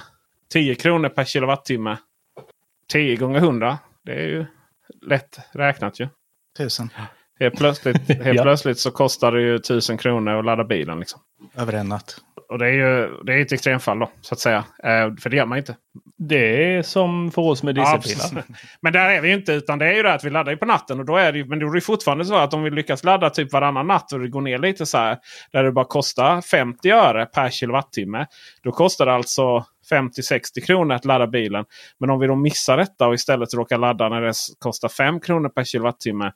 [0.53, 1.97] 10 kronor per kilowattimme.
[2.91, 3.77] 10 gånger 100.
[4.05, 4.45] Det är ju
[5.01, 6.07] lätt räknat ju.
[6.57, 6.89] Tusen.
[7.43, 8.43] Helt plötsligt, helt Ja.
[8.43, 10.99] plötsligt så kostar det ju 1000 kronor att ladda bilen.
[10.99, 11.19] Liksom.
[11.57, 12.15] Över en natt.
[12.49, 14.11] Och det är ju det är ett extremfall då.
[14.21, 14.57] Så att säga.
[14.83, 15.75] Eh, för det gör man inte.
[16.17, 18.41] Det är som för oss med Ja, dieselbilar.
[18.41, 18.55] precis.
[18.81, 19.53] men där är vi inte.
[19.53, 20.99] Utan det är ju det att vi laddar ju på natten.
[20.99, 23.29] Och då är det men då är det fortfarande så att om vi lyckas ladda
[23.29, 25.17] typ varannan natt och det går ner lite så här.
[25.51, 28.25] Där det bara kostar 50 öre per kilowattimme.
[28.63, 31.65] Då kostar det alltså 50-60 kronor att ladda bilen.
[31.99, 35.49] Men om vi då missar detta och istället råkar ladda när det kostar 5 kronor
[35.49, 36.31] per kilowattimme.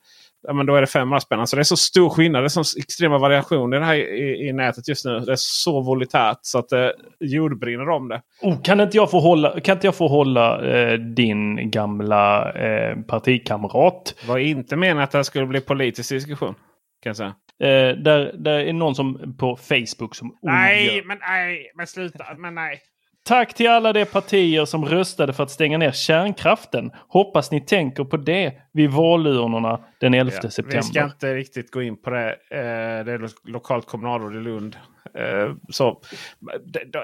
[0.46, 1.46] Ja, men då är det 500 spänn.
[1.46, 2.42] Så det är så stor skillnad.
[2.42, 5.18] Det är så extrema variationer här i, i nätet just nu.
[5.20, 8.22] Det är så volitärt så att det jordbrinner om det.
[8.42, 12.96] Oh, kan, inte jag få hålla, kan inte jag få hålla eh, din gamla eh,
[13.00, 14.14] partikamrat?
[14.28, 16.54] Var inte meningen att det skulle bli politisk diskussion.
[17.02, 17.34] Kan jag säga.
[17.60, 22.24] Eh, där, där är någon som på Facebook som Nej, ondgör- men nej, men sluta.
[22.38, 22.80] Men nej.
[23.28, 26.90] Tack till alla de partier som röstade för att stänga ner kärnkraften.
[27.08, 30.76] Hoppas ni tänker på det vid valurnorna den 11 Ja, september.
[30.76, 32.30] Vi ska inte riktigt gå in på det.
[32.30, 34.76] Eh, det är lo- lokalt kommunalråd i Lund.
[35.14, 36.00] Eh, så,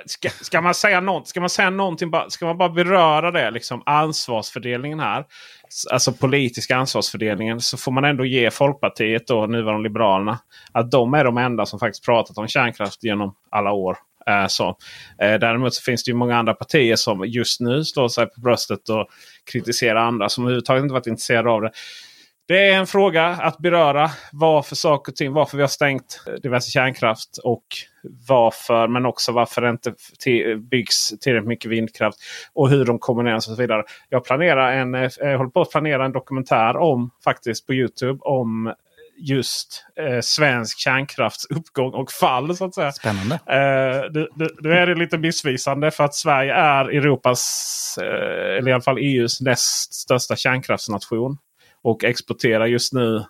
[0.06, 3.82] ska, ska, man säga något, ska man säga någonting, ska man bara beröra det, liksom
[3.86, 5.24] ansvarsfördelningen här.
[5.92, 7.60] Alltså politiska ansvarsfördelningen.
[7.60, 10.38] Så får man ändå ge Folkpartiet, då, nuvarande Liberalerna,
[10.72, 13.96] att de är de enda som faktiskt pratat om kärnkraft genom alla år.
[14.26, 14.68] Eh, så.
[15.22, 18.40] Eh, däremot så finns det ju många andra partier som just nu slår sig på
[18.40, 19.08] bröstet och
[19.52, 21.70] kritiserar andra som överhuvudtaget inte varit intresserade av det.
[22.48, 26.70] Det är en fråga att beröra varför saker och ting, varför vi har stängt diverse
[26.70, 27.64] kärnkraft och
[28.28, 32.18] varför, men också varför det inte till, byggs tillräckligt mycket vindkraft
[32.52, 33.82] och hur de kombineras och så vidare.
[34.08, 38.18] Jag planerar en, eh, jag håller på att planera en dokumentär om faktiskt på Youtube
[38.22, 38.74] om
[39.16, 42.56] just eh, svensk kärnkrafts uppgång och fall.
[42.56, 42.92] så att säga.
[42.92, 43.34] Spännande.
[43.34, 44.10] Eh,
[44.62, 48.98] det är det lite missvisande för att Sverige är Europas, eh, eller i alla fall
[48.98, 51.38] EUs näst största kärnkraftsnation.
[51.82, 53.24] Och exporterar just nu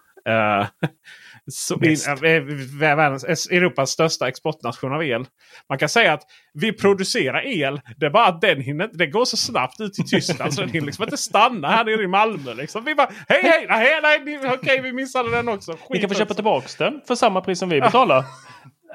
[1.50, 2.42] så in, eh,
[2.80, 5.26] världens, Europas största exportnation av el.
[5.68, 6.22] Man kan säga att
[6.54, 7.80] vi producerar el.
[7.96, 10.70] Det är bara att den hinner, det går så snabbt ut i Tyskland så den
[10.70, 12.54] hinner liksom inte stanna här nere i Malmö.
[12.54, 12.85] Liksom.
[12.85, 13.66] Vi bara hej hej!
[13.68, 15.76] Nej, nej, nej okej vi missade den också.
[15.90, 18.24] Ni kan få Skit köpa tillbaka den för samma pris som vi betalar.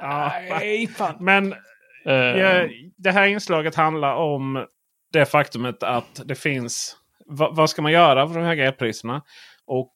[0.01, 1.15] Ja, Nej, fan.
[1.19, 1.55] Men
[2.03, 4.65] Ja, det här inslaget handlar om
[5.13, 6.95] det faktumet att det finns...
[7.25, 9.21] Va, vad ska man göra för de höga elpriserna?
[9.65, 9.93] Och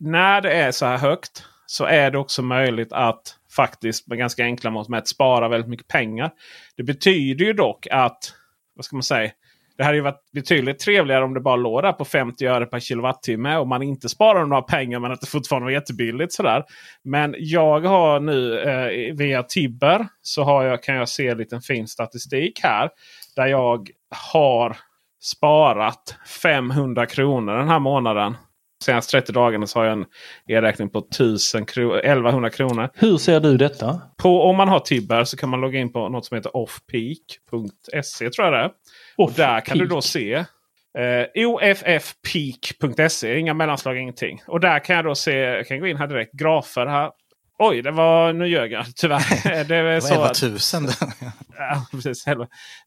[0.00, 4.44] när det är så här högt så är det också möjligt att faktiskt med ganska
[4.44, 6.30] enkla mått mätt spara väldigt mycket pengar.
[6.76, 8.32] Det betyder ju dock att,
[8.76, 9.30] vad ska man säga?
[9.76, 12.80] Det hade ju varit betydligt trevligare om det bara låg där på 50 öre per
[12.80, 16.32] kilowattimme och man inte sparar några pengar men att det fortfarande var jättebilligt.
[16.32, 16.64] Sådär.
[17.02, 21.60] Men jag har nu eh, via Tibber så har jag, kan jag se en liten
[21.60, 22.90] fin statistik här.
[23.36, 23.88] Där jag
[24.32, 24.76] har
[25.22, 28.36] sparat 500 kronor den här månaden.
[28.84, 30.04] Senaste 30 dagarna så har jag en
[30.48, 32.88] elräkning på 1000 kro 1100 kronor.
[32.94, 34.00] Hur ser du detta?
[34.22, 38.30] På, om man har Tibber så kan man logga in på något som heter offpeak.se
[38.30, 38.70] tror jag det är.
[39.16, 43.38] Och där kan du då se eh, OFFpeak.se.
[43.38, 44.42] Inga mellanslag, ingenting.
[44.46, 47.10] Och där kan jag då se, jag kan gå in här direkt, grafer här.
[47.58, 49.64] Oj, det var, nu ljög jag tyvärr.
[49.64, 50.90] Det är så var att- 11 000.
[51.58, 52.24] Ja, precis.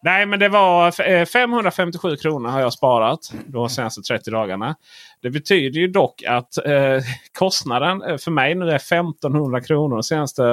[0.01, 4.75] Nej, men det var eh, 557 kronor har jag sparat de senaste 30 dagarna.
[5.21, 7.01] Det betyder ju dock att eh,
[7.37, 10.43] kostnaden eh, för mig nu är 1500 kronor de senaste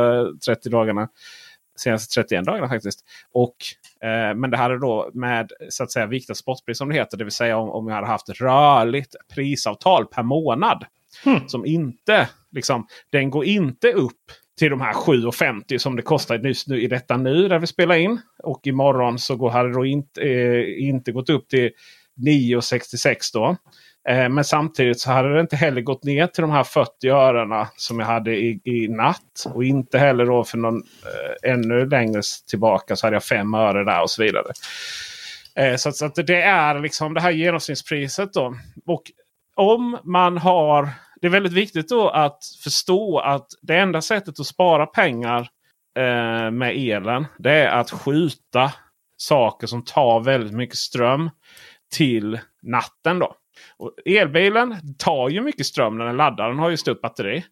[0.47, 1.09] 30 dagarna.
[1.77, 3.01] Senaste 31 dagarna faktiskt.
[3.33, 3.57] Och,
[4.09, 7.17] eh, men det hade då med så att säga viktat spotpris som det heter.
[7.17, 10.85] Det vill säga om, om jag hade haft rörligt prisavtal per månad.
[11.25, 11.49] Hmm.
[11.49, 14.23] Som inte, liksom, den går inte upp
[14.59, 17.95] till de här 7,50 som det kostar just nu i detta nu där vi spelar
[17.95, 18.21] in.
[18.43, 21.71] Och imorgon så går, hade det då inte, eh, inte gått upp till
[22.27, 23.57] 9,66 då.
[24.09, 27.69] Eh, men samtidigt så hade det inte heller gått ner till de här 40 örena
[27.77, 29.47] som jag hade i, i natt.
[29.55, 33.85] Och inte heller då för någon eh, ännu längre tillbaka så hade jag 5 öre
[33.85, 34.53] där och så vidare.
[35.57, 38.55] Eh, så, så att det är liksom det här genomsnittspriset då.
[38.87, 39.03] Och
[39.55, 40.89] om man har...
[41.25, 45.41] Det är väldigt viktigt då att förstå att det enda sättet att spara pengar
[45.99, 47.27] eh, med elen.
[47.39, 48.73] Det är att skjuta
[49.17, 51.31] saker som tar väldigt mycket ström
[51.95, 53.19] till natten.
[53.19, 53.35] då.
[53.77, 56.49] Och elbilen tar ju mycket ström när den laddar.
[56.49, 57.45] Den har ju stort batteri.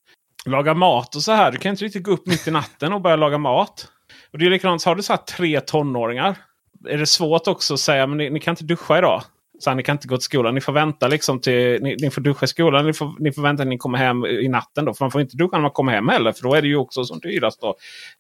[0.47, 1.53] Laga mat och så här.
[1.53, 3.89] Du kan inte riktigt gå upp mitt i natten och börja laga mat.
[4.33, 4.83] Och det är likadant.
[4.83, 6.37] så Har du så här tre tonåringar.
[6.89, 9.23] Är det svårt också att säga men ni, ni kan inte duscha idag.
[9.63, 10.55] Så här, ni kan inte gå till skolan.
[10.55, 12.87] Ni får vänta liksom till ni, ni får duscha i skolan.
[12.87, 14.85] Ni får, ni får vänta tills ni kommer hem i natten.
[14.85, 14.95] Då.
[14.95, 16.33] För man får inte duscha när man kommer hem heller.
[16.33, 17.61] För då är det ju också som dyrast.
[17.61, 17.77] Då.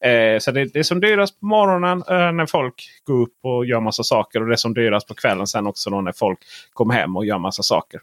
[0.09, 2.75] Eh, så det, det är som dyrast på morgonen eh, när folk
[3.05, 4.41] går upp och gör massa saker.
[4.41, 6.39] Och det är som dyrast på kvällen sen också då när folk
[6.73, 8.01] kommer hem och gör massa saker.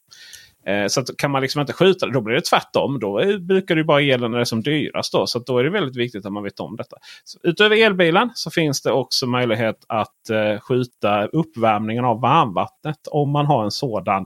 [0.66, 3.00] Eh, så kan man liksom inte skjuta det, då blir det tvärtom.
[3.00, 5.12] Då brukar det ju bara elen när det är som dyrast.
[5.12, 6.98] Då, så då är det väldigt viktigt att man vet om detta.
[7.24, 13.08] Så utöver elbilen så finns det också möjlighet att eh, skjuta uppvärmningen av varmvattnet.
[13.12, 14.26] Om man har en sådan,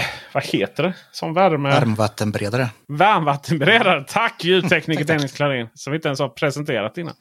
[0.00, 0.94] eh, vad heter det?
[1.12, 1.70] Som värme...
[1.70, 2.68] Varmvattenberedare.
[2.88, 4.04] Varmvattenberedare.
[4.08, 5.68] Tack ljudtekniker Dennis Klarin.
[5.74, 7.14] Som vi inte ens har presenterat innan.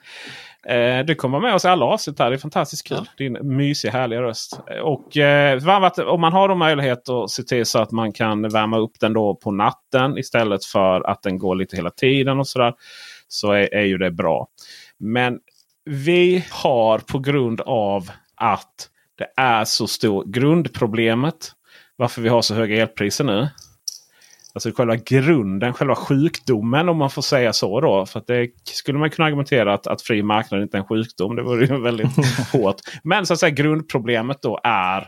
[0.69, 2.29] Eh, du kommer med oss i alla avsnitt här.
[2.29, 3.09] Det är fantastiskt kul.
[3.17, 4.59] Din mysiga härliga röst.
[4.83, 8.77] Och eh, om man har då möjlighet att se till så att man kan värma
[8.77, 12.73] upp den då på natten istället för att den går lite hela tiden och sådär.
[13.27, 14.47] Så är, är ju det bra.
[14.99, 15.39] Men
[15.85, 21.51] vi har på grund av att det är så stor grundproblemet
[21.95, 23.47] varför vi har så höga elpriser nu.
[24.55, 27.81] Alltså själva grunden, själva sjukdomen om man får säga så.
[27.81, 28.05] då.
[28.05, 31.35] För det skulle man kunna argumentera att, att fri marknad inte är en sjukdom.
[31.35, 32.07] Det vore ju väldigt
[32.51, 32.75] hårt.
[33.03, 35.07] Men så att säga grundproblemet då är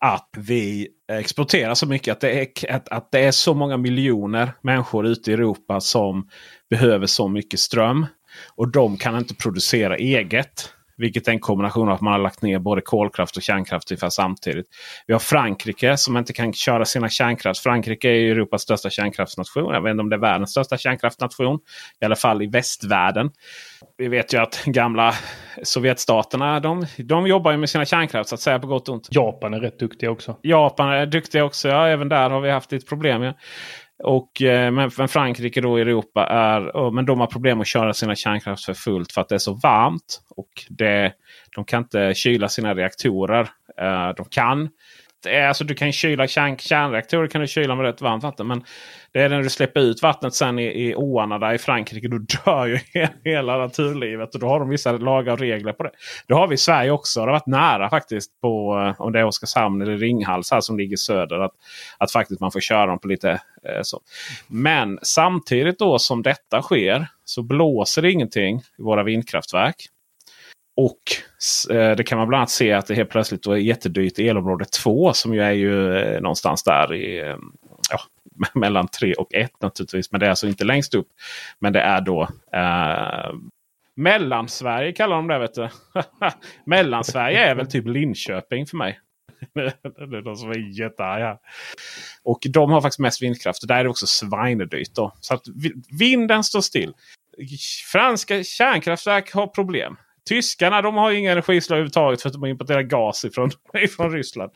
[0.00, 2.12] att vi exporterar så mycket.
[2.12, 6.28] Att det, är, att, att det är så många miljoner människor ute i Europa som
[6.70, 8.06] behöver så mycket ström.
[8.56, 10.72] Och de kan inte producera eget.
[10.96, 14.10] Vilket är en kombination av att man har lagt ner både kolkraft och kärnkraft ungefär
[14.10, 14.66] samtidigt.
[15.06, 17.60] Vi har Frankrike som inte kan köra sina kärnkraft.
[17.60, 19.74] Frankrike är Europas största kärnkraftsnation.
[19.74, 21.58] Jag vet inte om det är världens största kärnkraftsnation.
[22.00, 23.30] I alla fall i västvärlden.
[23.96, 25.14] Vi vet ju att gamla
[25.62, 29.08] Sovjetstaterna de, de jobbar ju med sina kärnkraft så att säga på gott och ont.
[29.10, 30.36] Japan är rätt duktiga också.
[30.42, 31.68] Japan är duktiga också.
[31.68, 33.22] Ja, även där har vi haft ett problem.
[33.22, 33.34] Ja.
[34.02, 37.94] Och, eh, men, men Frankrike då i Europa är, men de har problem att köra
[37.94, 40.20] sina kärnkraft för fullt för att det är så varmt.
[40.28, 41.12] Och det,
[41.54, 43.48] de kan inte kyla sina reaktorer.
[43.80, 44.68] Eh, de kan
[45.26, 48.46] Eh, alltså du kan kyla kärn, kärnreaktorer kan du kyla med rätt varmt vatten.
[48.46, 48.64] Men
[49.12, 52.08] det är när du släpper ut vattnet sen i, i åarna där i Frankrike.
[52.08, 52.78] Då dör ju
[53.24, 54.34] hela naturlivet.
[54.34, 55.90] Och då har de vissa lagar och regler på det.
[56.28, 57.20] Det har vi i Sverige också.
[57.20, 60.78] Det har varit nära faktiskt på eh, om det är Oskarshamn eller Ringhals här som
[60.78, 61.38] ligger söder.
[61.38, 61.52] Att,
[61.98, 64.00] att faktiskt man får köra dem på lite eh, så.
[64.46, 69.76] Men samtidigt då som detta sker så blåser det ingenting i våra vindkraftverk.
[70.76, 71.02] Och
[71.70, 74.28] eh, det kan man bland annat se att det helt plötsligt då är jättedyrt i
[74.28, 77.36] elområde 2 som ju är ju eh, någonstans där i eh,
[77.90, 77.98] ja,
[78.54, 80.12] mellan 3 och 1 naturligtvis.
[80.12, 81.08] Men det är alltså inte längst upp.
[81.58, 83.34] Men det är då eh,
[83.96, 85.38] Mellansverige kallar de det.
[85.38, 85.68] Vet du.
[86.66, 89.00] Mellansverige är väl typ Linköping för mig.
[89.54, 91.38] det är de som är jättearga.
[92.22, 93.62] Och de har faktiskt mest vindkraft.
[93.62, 94.94] Och där är det också svinedyrt.
[94.94, 95.12] Då.
[95.20, 95.42] Så att
[95.98, 96.92] vinden står still.
[97.92, 99.96] Franska kärnkraftverk har problem.
[100.28, 104.52] Tyskarna de har inga energislag överhuvudtaget för att de importerar gas ifrån, ifrån Ryssland.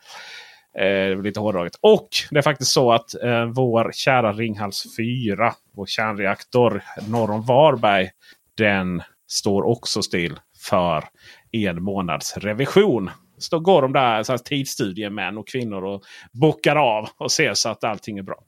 [0.78, 1.72] Eh, det blir lite hårdraget.
[1.80, 7.42] Och det är faktiskt så att eh, vår kära Ringhals 4, vår kärnreaktor norr om
[7.42, 8.10] Varberg,
[8.56, 11.04] den står också still för
[11.52, 13.10] en månads revision.
[13.38, 16.02] Så går de där så här, tidsstudier män och kvinnor och
[16.32, 18.44] bockar av och ser så att allting är bra.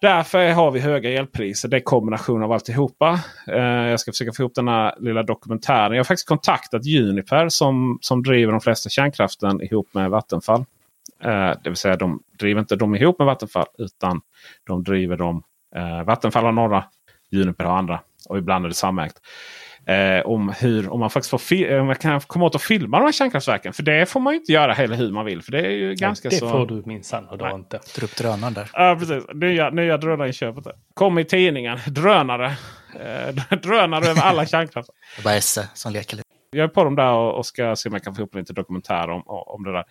[0.00, 1.68] Därför har vi höga elpriser.
[1.68, 3.20] Det är kombination av alltihopa.
[3.48, 5.92] Eh, jag ska försöka få ihop den här lilla dokumentären.
[5.92, 10.64] Jag har faktiskt kontaktat Juniper som, som driver de flesta kärnkraften ihop med Vattenfall.
[11.24, 14.20] Eh, det vill säga de driver inte dem ihop med Vattenfall utan
[14.66, 15.42] de driver dem.
[15.76, 16.84] Eh, Vattenfall har några,
[17.30, 19.16] Juniper har andra och ibland är det samägt
[19.86, 23.04] eh, om hur om man faktiskt får om man kan komma åt att filma de
[23.04, 23.72] här kärnkraftverken.
[23.72, 25.42] För det får man ju inte göra heller hur man vill.
[25.42, 26.48] För det är ju ganska det så...
[26.48, 27.80] får du minsann och då inte.
[27.96, 28.70] Dra upp drönaren där.
[28.72, 29.24] Ja precis.
[29.34, 30.66] Nya, nya drönarinköpet.
[30.94, 31.78] Kom i tidningen.
[31.86, 32.56] Drönare.
[33.00, 34.96] Eh, drönare över alla kärnkraftverk.
[35.16, 36.28] Det är bara Esse som leker lite.
[36.50, 39.10] Jag är på dem där och ska se om jag kan få ihop lite dokumentär
[39.10, 39.84] om, om det där.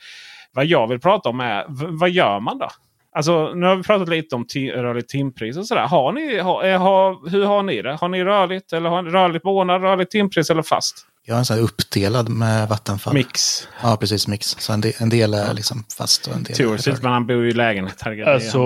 [0.51, 1.65] Vad jag vill prata om är
[1.99, 2.69] vad gör man då?
[3.12, 5.88] Alltså, nu har vi pratat lite om rörligt timpris och sådär.
[5.88, 7.93] Har ni, har, eh, har, hur har ni det?
[7.93, 11.05] Har ni rörligt eller har ni rörligt månad, rörligt timpris eller fast?
[11.26, 13.14] Jag har en sån här uppdelad med Vattenfall.
[13.14, 13.68] Mix.
[13.84, 14.28] Ja, precis.
[14.28, 14.47] Mix.
[14.47, 17.28] Så en del, en del är liksom fast och en del Teoretiskt, är men han
[17.28, 18.07] bor ju i lägenhet.
[18.26, 18.60] Alltså,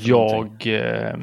[0.00, 1.16] jag, eh,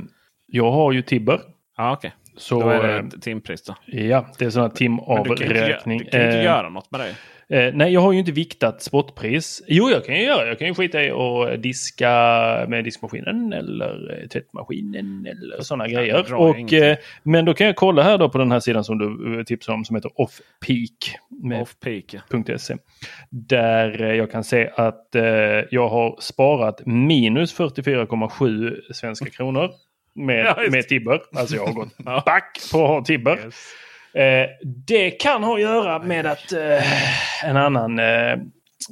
[0.47, 1.41] jag har ju Tibber.
[1.77, 2.07] Ja, okej.
[2.07, 2.11] Okay.
[2.37, 3.75] Så, då är det ett timpris då?
[3.85, 5.37] Ja, det är sån här timavräkning.
[5.37, 5.53] Du
[5.83, 7.15] kan ju inte, inte göra något med det.
[7.51, 9.61] Eh, nej, jag har ju inte viktat spotpris.
[9.67, 10.47] Jo, jag kan ju göra.
[10.47, 12.09] Jag kan ju skita i att diska
[12.67, 16.33] med diskmaskinen eller tvättmaskinen eller sådana grejer.
[16.33, 19.39] Och, eh, men då kan jag kolla här då på den här sidan som du
[19.39, 21.15] eh, tipsade om som heter Offpeak.
[21.61, 22.75] Offpeak.se.
[23.29, 25.23] Där eh, jag kan se att eh,
[25.71, 29.69] jag har sparat minus 44,7 svenska kronor
[30.15, 31.21] med, ja, med Tibber.
[31.35, 33.39] Alltså jag har gått back på att ha Tibber.
[33.45, 33.73] Yes.
[34.13, 34.49] Eh,
[34.87, 38.37] det kan ha att göra med att eh, en annan eh,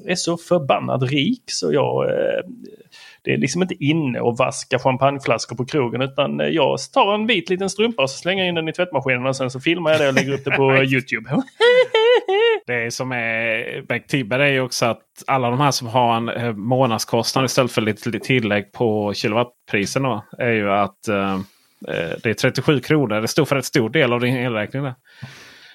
[0.06, 2.10] är så förbannad rik så jag...
[2.10, 2.44] Eh,
[3.22, 7.28] det är liksom inte inne och vaska champagneflaskor på krogen utan eh, jag tar en
[7.28, 10.00] vit liten strumpa och så slänger in den i tvättmaskinen och sen så filmar jag
[10.00, 11.42] det och lägger upp det på Youtube.
[12.68, 16.60] det som är Beck Tibber är ju också att alla de här som har en
[16.60, 21.08] månadskostnad istället för lite tillägg på kilowattprisen då, är ju att
[22.24, 23.22] det är 37 kronor.
[23.22, 24.84] Det står för en stor del av din elräkning.
[24.84, 24.96] Där.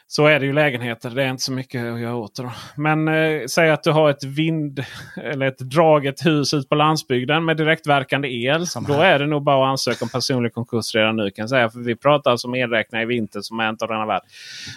[0.07, 1.11] Så är det ju lägenheter.
[1.11, 2.43] Det är inte så mycket att göra åt det.
[2.43, 2.53] Då.
[2.77, 4.85] Men eh, säg att du har ett vind
[5.23, 8.65] eller ett draget hus ut på landsbygden med direktverkande el.
[8.89, 11.31] Då är det nog bara att ansöka om personlig konkurs redan nu.
[11.31, 11.71] kan säga.
[11.71, 14.23] För vi pratar alltså om elräkningar i vinter som är inte av denna värld.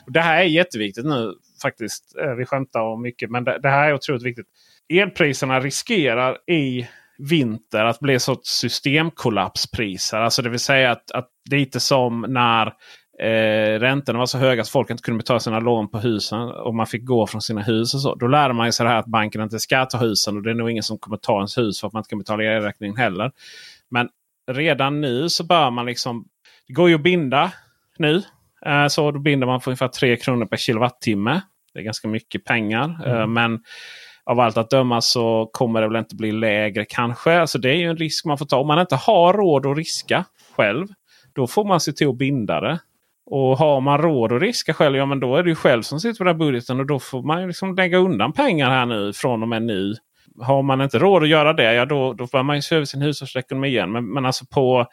[0.08, 2.16] Det här är jätteviktigt nu faktiskt.
[2.24, 4.48] Eh, vi skämtar om mycket men det, det här är otroligt viktigt.
[4.90, 6.88] Elpriserna riskerar i
[7.18, 10.18] vinter att bli sorts systemkollapspriser.
[10.18, 12.68] Alltså det vill säga att, att lite som när
[13.22, 16.40] eh, räntorna var så höga att folk inte kunde betala sina lån på husen.
[16.40, 17.94] Och man fick gå från sina hus.
[17.94, 18.16] och så.
[18.16, 20.38] Då lärde man sig det här att banken inte ska ta husen.
[20.38, 22.20] Och det är nog ingen som kommer ta ens hus för att man inte kan
[22.20, 23.32] betala elräkningen heller.
[23.90, 24.10] Men
[24.52, 26.26] redan nu så bör man liksom...
[26.68, 27.52] Det går ju att binda
[27.98, 28.24] nu.
[28.66, 31.42] Eh, så då binder man för ungefär 3 kronor per kilowattimme.
[31.74, 33.00] Det är ganska mycket pengar.
[33.06, 33.34] Eh, Mm.
[33.34, 33.60] men
[34.28, 37.40] av allt att döma så kommer det väl inte bli lägre kanske.
[37.40, 38.58] Alltså det är ju en risk man får ta.
[38.58, 40.26] Om man inte har råd att riska
[40.56, 40.88] själv.
[41.36, 42.80] Då får man se till att binda det.
[43.26, 46.00] Och har man råd att riska själv, ja men då är det ju själv som
[46.00, 46.80] sitter på den här budgeten.
[46.80, 49.96] Och då får man ju liksom lägga undan pengar här nu från och med nu.
[50.42, 52.86] Har man inte råd att göra det, ja då, då får man ju se över
[52.86, 53.92] sin hushållsekonomi igen.
[53.92, 54.86] Men, men alltså på,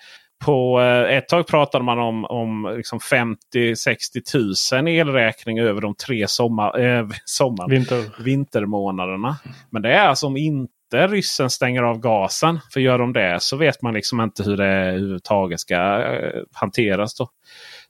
[0.45, 6.29] på eh, ett tag pratade man om, om liksom 50-60 000 elräkning över de tre
[6.29, 8.23] sommar, eh, sommar, Vinter.
[8.25, 9.37] vintermånaderna.
[9.71, 12.61] Men det är alltså om inte ryssen stänger av gasen.
[12.73, 17.15] För gör de det så vet man liksom inte hur det överhuvudtaget ska eh, hanteras.
[17.15, 17.29] Då.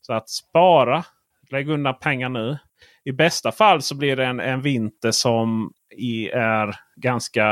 [0.00, 1.04] Så att spara,
[1.50, 2.58] lägg undan pengar nu.
[3.04, 7.44] I bästa fall så blir det en, en vinter som i, är ganska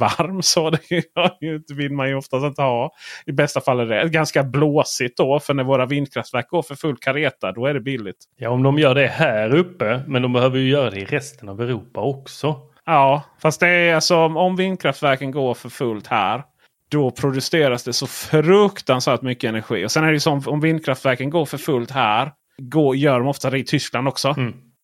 [0.00, 0.42] varm.
[0.42, 2.90] Så det vill man ju oftast inte ha.
[3.26, 5.40] I bästa fall är det ganska blåsigt då.
[5.40, 8.16] För när våra vindkraftverk går för full kareta då är det billigt.
[8.36, 11.48] Ja, om de gör det här uppe, men de behöver ju göra det i resten
[11.48, 12.56] av Europa också.
[12.84, 16.42] Ja, fast det är alltså om- vindkraftverken går för fullt här.
[16.90, 19.84] Då produceras det så fruktansvärt mycket energi.
[19.86, 22.32] Och sen är det ju som om vindkraftverken går för fullt här.
[22.58, 24.34] Går, gör de ofta det i Tyskland också.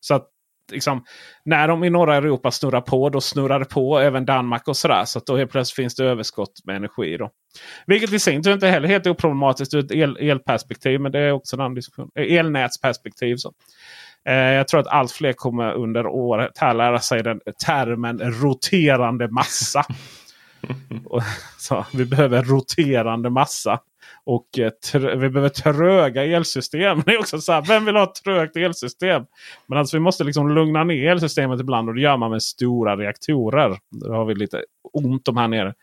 [0.01, 0.26] Så att
[0.73, 1.05] liksom,
[1.45, 5.05] när de i norra Europa snurrar på, då snurrar det på även Danmark och sådär.
[5.05, 7.16] Så att då helt plötsligt finns det överskott med energi.
[7.16, 7.31] Då.
[7.87, 11.01] Vilket i sin tur inte heller är helt oproblematiskt ur ett el, elperspektiv.
[11.01, 12.11] Men det är också en annan diskussion.
[12.14, 13.37] Eh, elnätsperspektiv.
[13.37, 13.53] Så.
[14.29, 19.29] Eh, jag tror att allt fler kommer under året här lära sig den termen roterande
[19.29, 19.85] massa.
[21.05, 21.23] Och,
[21.59, 23.81] så, vi behöver roterande massa.
[24.25, 27.03] Och eh, vi behöver tröga elsystem.
[27.07, 29.27] Det är också så här, vem vill ha ett trögt elsystem?
[29.67, 31.89] Men alltså vi måste liksom lugna ner elsystemet ibland.
[31.89, 33.79] Och det gör man med stora reaktorer.
[33.91, 35.75] Då har vi lite ont om här nere.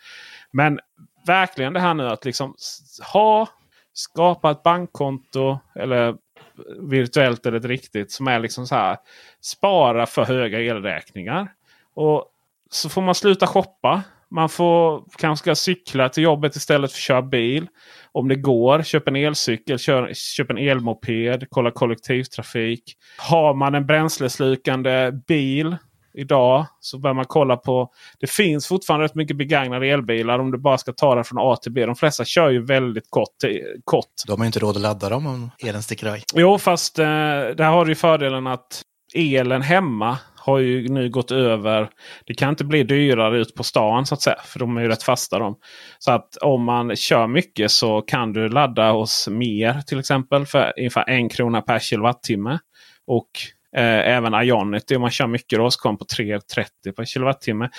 [0.52, 0.80] Men
[1.26, 2.56] verkligen det här nu att liksom
[3.14, 3.48] ha,
[3.94, 5.60] skapa ett bankkonto.
[5.76, 6.16] Eller
[6.80, 8.12] virtuellt eller ett riktigt.
[8.12, 8.98] Som är liksom så här.
[9.42, 11.48] Spara för höga elräkningar.
[11.94, 12.26] Och
[12.70, 14.04] så får man sluta shoppa.
[14.32, 17.68] Man får kanske cykla till jobbet istället för att köra bil.
[18.12, 22.84] Om det går, köp en elcykel, kör, köp en elmoped, kolla kollektivtrafik.
[23.18, 25.78] Har man en bränsleslukande bil
[26.14, 27.92] idag så bör man kolla på.
[28.20, 31.56] Det finns fortfarande rätt mycket begagnade elbilar om du bara ska ta det från A
[31.56, 31.86] till B.
[31.86, 33.36] De flesta kör ju väldigt kort.
[33.84, 34.06] kort.
[34.28, 36.24] De har inte råd att ladda dem om elen sticker iväg.
[36.36, 38.82] Jo, fast eh, där har du ju fördelen att
[39.16, 41.90] elen hemma har ju nu gått över.
[42.26, 44.40] Det kan inte bli dyrare ut på stan så att säga.
[44.46, 45.56] För de är ju rätt fasta de.
[46.00, 50.74] Så att om man kör mycket så kan du ladda hos mer till exempel för
[50.78, 52.60] ungefär en krona per kilowattimme.
[53.08, 53.30] Och
[53.76, 57.70] eh, även Ionity om man kör mycket då så kommer på 3,30 per kilowattimme.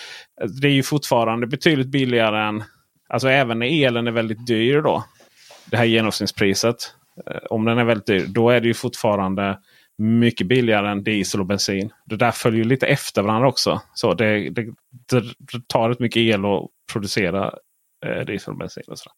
[0.61, 2.63] Det är ju fortfarande betydligt billigare än
[3.13, 5.05] Alltså även när elen är väldigt dyr då.
[5.71, 6.77] Det här genomsnittspriset.
[7.27, 8.27] Eh, Om den är väldigt dyr.
[8.27, 9.59] Då är det ju fortfarande
[10.01, 11.91] mycket billigare än diesel och bensin.
[12.05, 13.81] Det där följer lite efter varandra också.
[13.95, 14.67] Så det, det,
[15.11, 15.23] det
[15.67, 17.53] tar rätt mycket el att producera
[18.07, 18.83] eh, diesel och bensin.
[18.87, 19.15] Och sådär.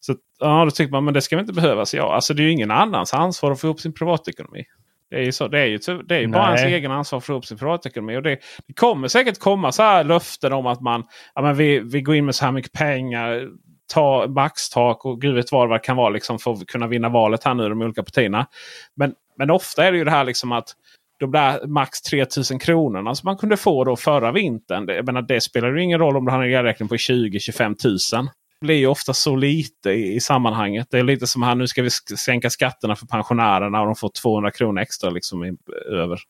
[0.00, 1.94] Så ja, då tycker man men det ska väl inte behövas.
[1.94, 4.64] Ja, alltså det är ju ingen annans ansvar att få ihop sin privatekonomi.
[5.10, 7.20] Det är ju, så, det är ju, ty- det är ju bara ens egen ansvar
[7.20, 8.16] för att få ihop sin privatekonomi.
[8.16, 11.04] Och det, det kommer säkert komma så här löften om att man
[11.34, 13.48] ja, men vi, vi går in med så här mycket pengar.
[13.92, 17.44] Ta maxtak och gud vet vad det kan vara liksom, för att kunna vinna valet
[17.44, 18.46] här nu de olika partierna.
[18.94, 20.74] Men, men ofta är det ju det här liksom att
[21.20, 24.86] de där max 3000 kronorna som man kunde få då förra vintern.
[24.86, 27.74] Det, jag menar, det spelar ju ingen roll om du har en elräkning på 20-25
[27.74, 28.30] tusen.
[28.60, 30.86] Det blir ju ofta så lite i, i sammanhanget.
[30.90, 34.10] Det är lite som här nu ska vi sänka skatterna för pensionärerna och de får
[34.22, 35.56] 200 kronor extra liksom i,
[35.90, 36.20] över.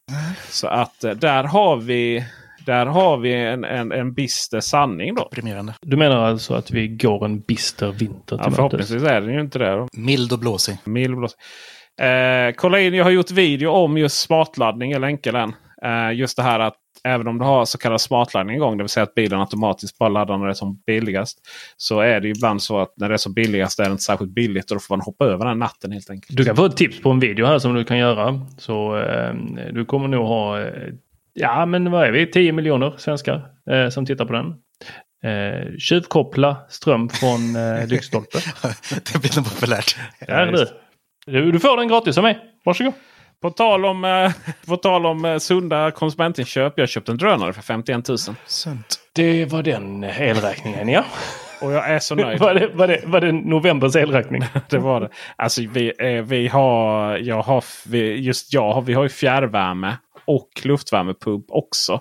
[0.48, 2.24] Så att eh, där har vi,
[2.66, 5.22] där har vi en, en, en bister sanning då.
[5.22, 5.74] Deprimerande.
[5.80, 9.40] Du menar alltså att vi går en bister vinter till Ja, förhoppningsvis är den ju
[9.40, 9.70] inte det.
[9.70, 9.88] Då.
[9.92, 10.78] Mild och blåsig.
[10.84, 11.36] Mild blås.
[12.00, 14.90] Eh, kolla in, jag har gjort video om just smartladdning.
[14.90, 15.54] Jag länkar den.
[15.82, 18.88] Eh, just det här att även om du har så kallad smartladdning igång, det vill
[18.88, 21.38] säga att bilen automatiskt bara laddar när det är som billigast.
[21.76, 24.02] Så är det ju ibland så att när det är som billigast är det inte
[24.02, 26.36] särskilt billigt och då får man hoppa över den natten helt enkelt.
[26.36, 28.46] Du kan få ett tips på en video här som du kan göra.
[28.58, 29.34] Så eh,
[29.72, 30.92] du kommer nog ha, eh,
[31.34, 34.54] ja men vad är vi, 10 miljoner svenskar eh, som tittar på den.
[35.24, 38.38] Eh, tjuvkoppla ström från eh, lyktstolpe.
[39.12, 39.96] det blir nog populärt.
[40.26, 40.66] Där är du.
[41.32, 41.52] Du.
[41.52, 42.38] Du får den gratis av mig.
[42.64, 42.92] Varsågod.
[43.42, 44.32] På tal om, eh,
[44.66, 46.72] på tal om eh, sunda konsumentinköp.
[46.76, 48.18] Jag köpte en drönare för 51 000.
[48.46, 49.00] Sunt.
[49.14, 51.04] Det var den elräkningen ja.
[51.60, 52.40] Och jag är så nöjd.
[52.40, 54.42] var, det, var, det, var det novembers elräkning?
[54.70, 55.08] det var det.
[55.36, 59.96] Alltså vi, eh, vi har, jag har, vi, just jag har, vi har ju fjärrvärme
[60.24, 62.00] och luftvärmepump också.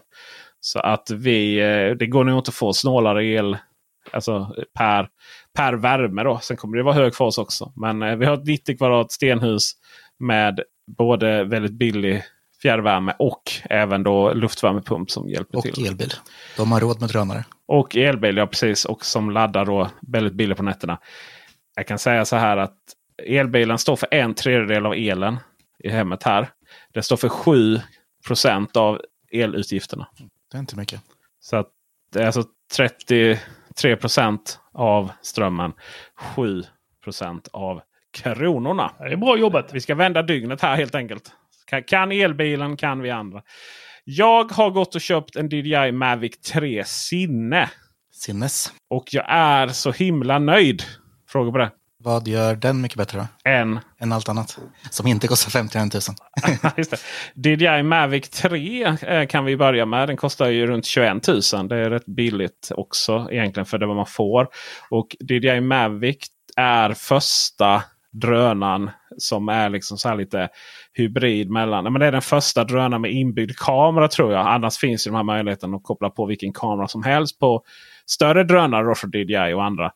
[0.60, 3.58] Så att vi, eh, det går nog inte att få snålare el
[4.12, 5.08] alltså per,
[5.58, 6.24] per värme.
[6.24, 6.40] Då.
[6.40, 7.72] Sen kommer det vara hög oss också.
[7.76, 9.72] Men eh, vi har ett 90 kvadrat stenhus
[10.20, 10.60] med
[10.98, 12.24] både väldigt billig
[12.62, 15.74] fjärrvärme och även då luftvärmepump som hjälper och till.
[15.82, 16.14] Och elbil.
[16.58, 17.46] De har råd med drönare.
[17.66, 18.86] Och elbil, ja precis.
[18.86, 21.00] Och som laddar då väldigt billigt på nätterna.
[21.76, 22.78] Jag kan säga så här att
[23.28, 25.38] elbilen står för en tredjedel av elen
[25.84, 26.50] i hemmet här.
[26.94, 29.02] Det står för 7% av
[29.32, 30.08] elutgifterna.
[30.52, 31.02] Det är inte mycket.
[31.40, 31.68] Så att
[32.14, 32.44] det är alltså
[33.84, 34.40] 33%
[34.74, 35.74] av strömmen.
[36.36, 37.82] 7% av
[38.14, 38.92] kronorna.
[39.00, 39.74] Det är bra jobbat.
[39.74, 41.32] Vi ska vända dygnet här helt enkelt.
[41.88, 43.42] Kan elbilen kan vi andra.
[44.04, 47.70] Jag har gått och köpt en DJI Mavic 3 Sinne.
[48.12, 48.74] Sinnes.
[48.90, 50.84] Och jag är så himla nöjd.
[51.30, 51.72] Fråga på det.
[52.00, 53.50] Vad gör den mycket bättre då?
[53.50, 53.80] Än?
[54.00, 54.60] Än allt annat.
[54.90, 56.72] Som inte kostar 51 000.
[56.78, 56.94] Just
[57.36, 57.50] det.
[57.50, 60.10] DJI Mavic 3 eh, kan vi börja med.
[60.10, 61.42] Den kostar ju runt 21 000.
[61.68, 64.48] Det är rätt billigt också egentligen för det vad man får.
[64.90, 70.50] Och DJI Mavic är första drönaren som är liksom så lite
[70.94, 71.84] hybrid mellan.
[71.84, 74.48] Men det är den första drönaren med inbyggd kamera tror jag.
[74.48, 77.64] Annars finns ju de här möjligheten att koppla på vilken kamera som helst på
[78.06, 79.92] större drönare från DJI och andra.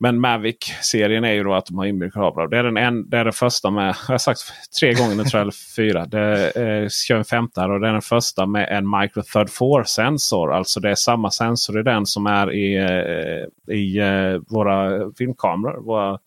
[0.00, 2.46] Men Mavic-serien är ju då att de har inbyggd kamera.
[2.46, 4.40] Det är den, en, det är den första med, jag har sagt
[4.80, 6.06] tre gånger nu tror jag, eller fyra.
[6.06, 6.18] Det
[6.60, 9.84] är, kör en femte här och det är den första med en Micro Third 4
[9.84, 10.52] sensor.
[10.52, 15.84] Alltså det är samma sensor i den som är i, eh, i uh, våra filmkameror.
[15.84, 16.18] Våra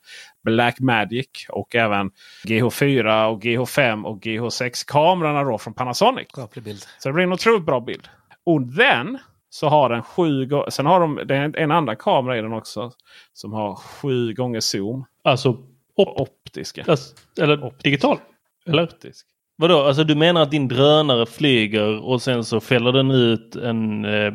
[0.44, 2.12] Blackmagic och även
[2.46, 6.28] GH4 och GH5 och GH6 kamerorna då från Panasonic.
[6.56, 6.86] Bild.
[7.00, 8.08] Så det blir en otroligt bra bild.
[8.46, 9.18] Och den
[9.60, 12.92] så har den sju Sen har de det är en andra kamera i den också.
[13.34, 15.06] Som har sju gånger zoom.
[15.24, 15.50] Alltså
[15.96, 16.86] op optiska.
[16.88, 17.84] Alltså, eller Optisk.
[17.84, 18.18] digital?
[18.66, 18.84] Eller?
[18.84, 19.26] Optisk.
[19.56, 19.80] Vadå?
[19.80, 24.34] Alltså du menar att din drönare flyger och sen så fäller den ut en eh,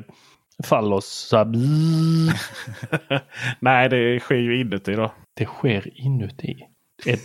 [0.64, 1.06] fallos?
[1.06, 1.44] Så här,
[3.60, 5.12] Nej, det sker ju inuti då.
[5.34, 6.56] Det sker inuti?
[7.06, 7.20] Ett,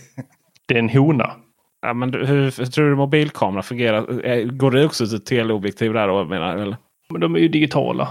[0.66, 1.30] det är en hona?
[1.82, 4.26] Ja, men hur, hur tror du mobilkamera fungerar?
[4.26, 6.24] Eh, går det också till teleobjektiv där då?
[6.24, 6.76] Menar, eller?
[7.12, 8.08] Men de är ju digitala.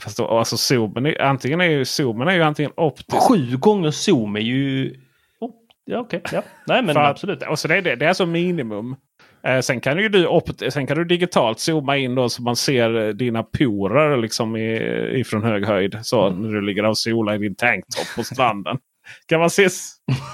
[0.00, 3.28] Fast då, alltså zoomen är, antingen är ju zoomen är ju antingen optisk.
[3.28, 4.94] Sju gånger zoom är ju...
[5.40, 5.50] Oh,
[5.84, 6.20] ja okej.
[6.20, 6.42] Okay, ja.
[6.66, 7.42] Nej men För, absolut.
[7.42, 8.96] Och så det, är det, det är alltså minimum.
[9.42, 12.56] Eh, sen, kan ju du opt, sen kan du digitalt zooma in då så man
[12.56, 14.76] ser dina porer liksom i,
[15.20, 15.98] ifrån hög höjd.
[16.02, 16.42] Så mm.
[16.42, 18.78] när du ligger och solar i din tanktop på stranden.
[19.26, 19.68] Kan man se,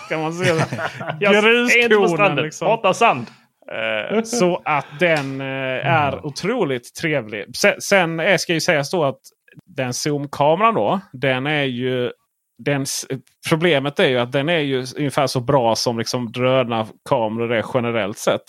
[0.08, 0.44] kan man se
[1.88, 2.36] gruskonen?
[2.36, 2.68] Liksom.
[2.68, 3.26] Hata sand.
[3.72, 7.56] Eh, så att den eh, är otroligt trevlig.
[7.56, 9.20] Sen, sen är, ska ju sägas då att
[9.66, 11.00] den zoomkameran då.
[11.12, 12.12] Den är ju
[12.58, 12.86] den,
[13.48, 18.18] problemet är ju att den är ju ungefär så bra som liksom drönarkameror är generellt
[18.18, 18.42] sett.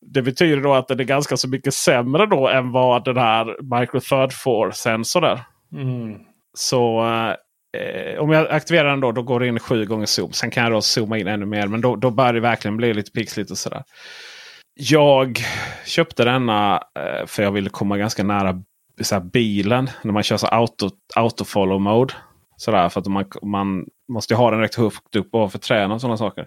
[0.00, 3.78] Det betyder då att den är ganska så mycket sämre då än vad den här
[3.80, 5.40] Micro Third 4 sensorn är.
[5.72, 6.18] Mm.
[6.54, 7.04] Så
[7.76, 10.32] eh, om jag aktiverar den då, då går det in sju gånger zoom.
[10.32, 11.66] Sen kan jag då zooma in ännu mer.
[11.66, 13.82] Men då, då börjar det verkligen bli lite pixligt och sådär.
[14.74, 15.38] Jag
[15.86, 18.62] köpte denna eh, för jag ville komma ganska nära
[19.00, 19.90] så bilen.
[20.02, 22.14] När man kör så auto, autofollow mode.
[22.56, 26.16] Sådär, för att man, man måste ha den rätt högt upp ovanför träna och sådana
[26.16, 26.46] saker.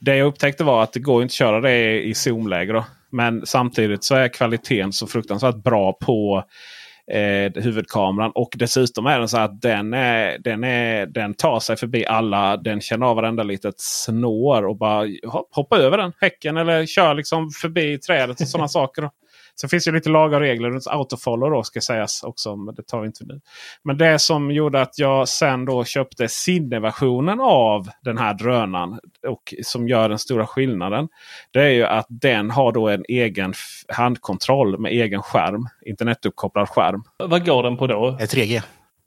[0.00, 2.84] Det jag upptäckte var att det går inte att köra det i zoomläge.
[3.10, 6.44] Men samtidigt så är kvaliteten så fruktansvärt bra på
[7.12, 8.32] eh, huvudkameran.
[8.34, 12.56] Och dessutom är den så att den, är, den, är, den tar sig förbi alla.
[12.56, 15.08] Den känner av varenda litet snår och bara
[15.50, 19.10] hoppar över den häcken eller kör liksom förbi trädet och sådana saker.
[19.60, 22.56] Sen finns det lite lagar och regler runt autofollow då ska sägas också.
[22.56, 23.40] Men det tar vi inte nu.
[23.82, 28.98] Men det som gjorde att jag sen då köpte sinneversionen av den här drönaren.
[29.26, 31.08] Och som gör den stora skillnaden.
[31.50, 33.54] Det är ju att den har då en egen
[33.88, 35.68] handkontroll med egen skärm.
[35.86, 37.02] Internetuppkopplad skärm.
[37.16, 38.18] Vad går den på då?
[38.20, 38.62] 3G.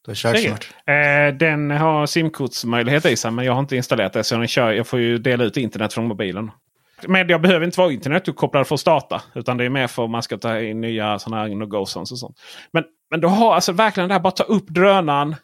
[0.06, 0.70] Du har kört snart.
[0.86, 4.24] Eh, den har simkortsmöjlighet i sig men jag har inte installerat det.
[4.24, 6.52] Så den kör, jag får ju dela ut internet från mobilen.
[7.08, 9.22] Men jag behöver inte vara internetuppkopplad för att starta.
[9.36, 11.90] Utan det är mer för att man ska ta in nya sådana här no och
[11.90, 12.40] sånt.
[12.72, 15.36] Men, men du har alltså verkligen det här bara ta upp drönaren.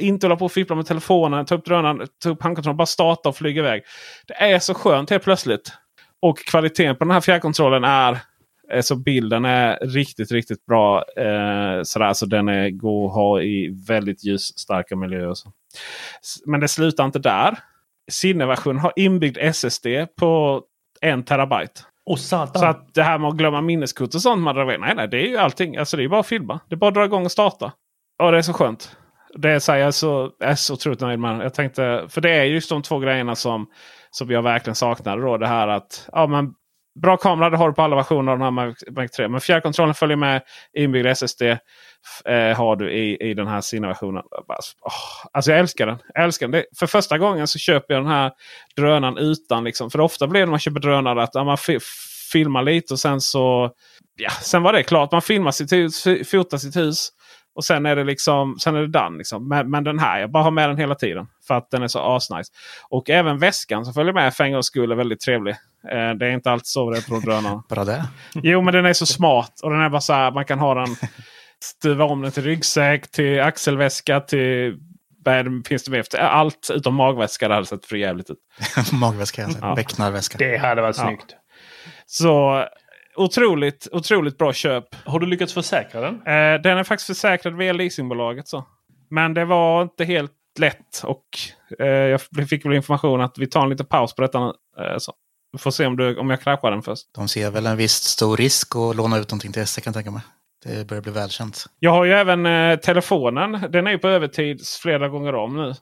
[0.00, 1.46] Inte hålla på och fippla med telefonen.
[1.46, 3.82] Ta upp drönaren, ta upp handkontrollen, bara starta och flyga iväg.
[4.26, 5.72] Det är så skönt helt plötsligt.
[6.22, 8.18] Och kvaliteten på den här fjärrkontrollen är
[8.80, 11.04] så bilden är riktigt, riktigt bra.
[11.16, 15.34] Eh, sådär, så den är god att ha i väldigt ljusstarka miljöer.
[15.34, 15.52] Så.
[16.46, 17.58] Men det slutar inte där.
[18.10, 19.86] Cineversionen har inbyggd SSD
[20.16, 20.62] på
[21.02, 21.80] en terabyte.
[22.06, 22.60] Och satan.
[22.60, 24.42] Så att det här med att glömma minneskort och sånt.
[24.42, 25.76] Man drar nej, nej, det är ju allting.
[25.76, 26.60] Alltså det är bara att filma.
[26.68, 27.72] Det är bara att dra igång och starta.
[28.22, 28.96] Och det är så skönt.
[29.34, 31.44] Det är jag så, är så otroligt nöjd med.
[31.44, 33.66] Jag tänkte, för det är just de två grejerna som,
[34.10, 35.22] som jag verkligen saknade.
[35.22, 35.38] Då.
[35.38, 36.54] Det här att ja, men
[37.00, 39.28] bra kamera, det har du på alla versioner av den här Mac 3.
[39.28, 40.42] Men fjärrkontrollen följer med.
[40.76, 41.42] Inbyggd SSD
[42.24, 44.22] eh, har du i, i den här Sina-versionen.
[44.22, 45.98] Oh, alltså jag älskar den.
[46.14, 46.52] Jag älskar den.
[46.52, 48.32] Det, för första gången så köper jag den här
[48.76, 49.64] drönaren utan.
[49.64, 51.58] Liksom, för ofta blir det när man köper drönare att ja, man
[52.32, 53.70] filmar lite och sen så...
[54.16, 55.12] Ja, sen var det klart.
[55.12, 57.08] Man filmar sitt hus, fotar sitt hus.
[57.54, 59.18] Och sen är det liksom sen är det done.
[59.18, 59.48] Liksom.
[59.48, 61.26] Men, men, den här, jag bara har med den hela tiden.
[61.46, 62.52] För att den är så asnice.
[62.88, 65.54] Och även väskan som följer med för en gångs skull är väldigt trevlig.
[65.90, 67.62] Eh, det är inte alltid så det är på drönaren.
[67.68, 68.04] Bara det?
[68.34, 69.60] Jo men den är så smart.
[69.62, 70.96] Och den är bara så här, man kan ha den
[71.62, 74.78] stuva om den till ryggsäck, till axelväska, till
[75.24, 76.20] vad finns det mer?
[76.20, 77.48] Allt utom magväska.
[77.48, 78.38] Det hade sett för jävligt ut.
[78.92, 79.58] magväska, alltså.
[79.62, 79.74] ja.
[79.74, 80.38] becknarväska.
[80.38, 81.26] Det hade varit snyggt.
[81.28, 81.36] Ja.
[82.06, 82.64] Så
[83.16, 84.84] otroligt, otroligt bra köp.
[85.04, 86.14] Har du lyckats försäkra den?
[86.14, 88.48] Eh, den är faktiskt försäkrad via leasingbolaget.
[88.48, 88.66] Så.
[89.10, 91.02] Men det var inte helt lätt.
[91.04, 91.24] Och
[91.78, 94.38] eh, jag fick väl information att vi tar en liten paus på detta.
[94.78, 95.12] Eh, så.
[95.52, 97.06] Vi får se om, du, om jag kraschar den först.
[97.14, 99.94] De ser väl en viss stor risk att låna ut någonting till SE kan jag
[99.94, 100.22] tänka mig.
[100.64, 101.64] Det börjar bli välkänt.
[101.78, 103.64] Jag har ju även eh, telefonen.
[103.70, 105.74] Den är ju på övertid flera gånger om nu.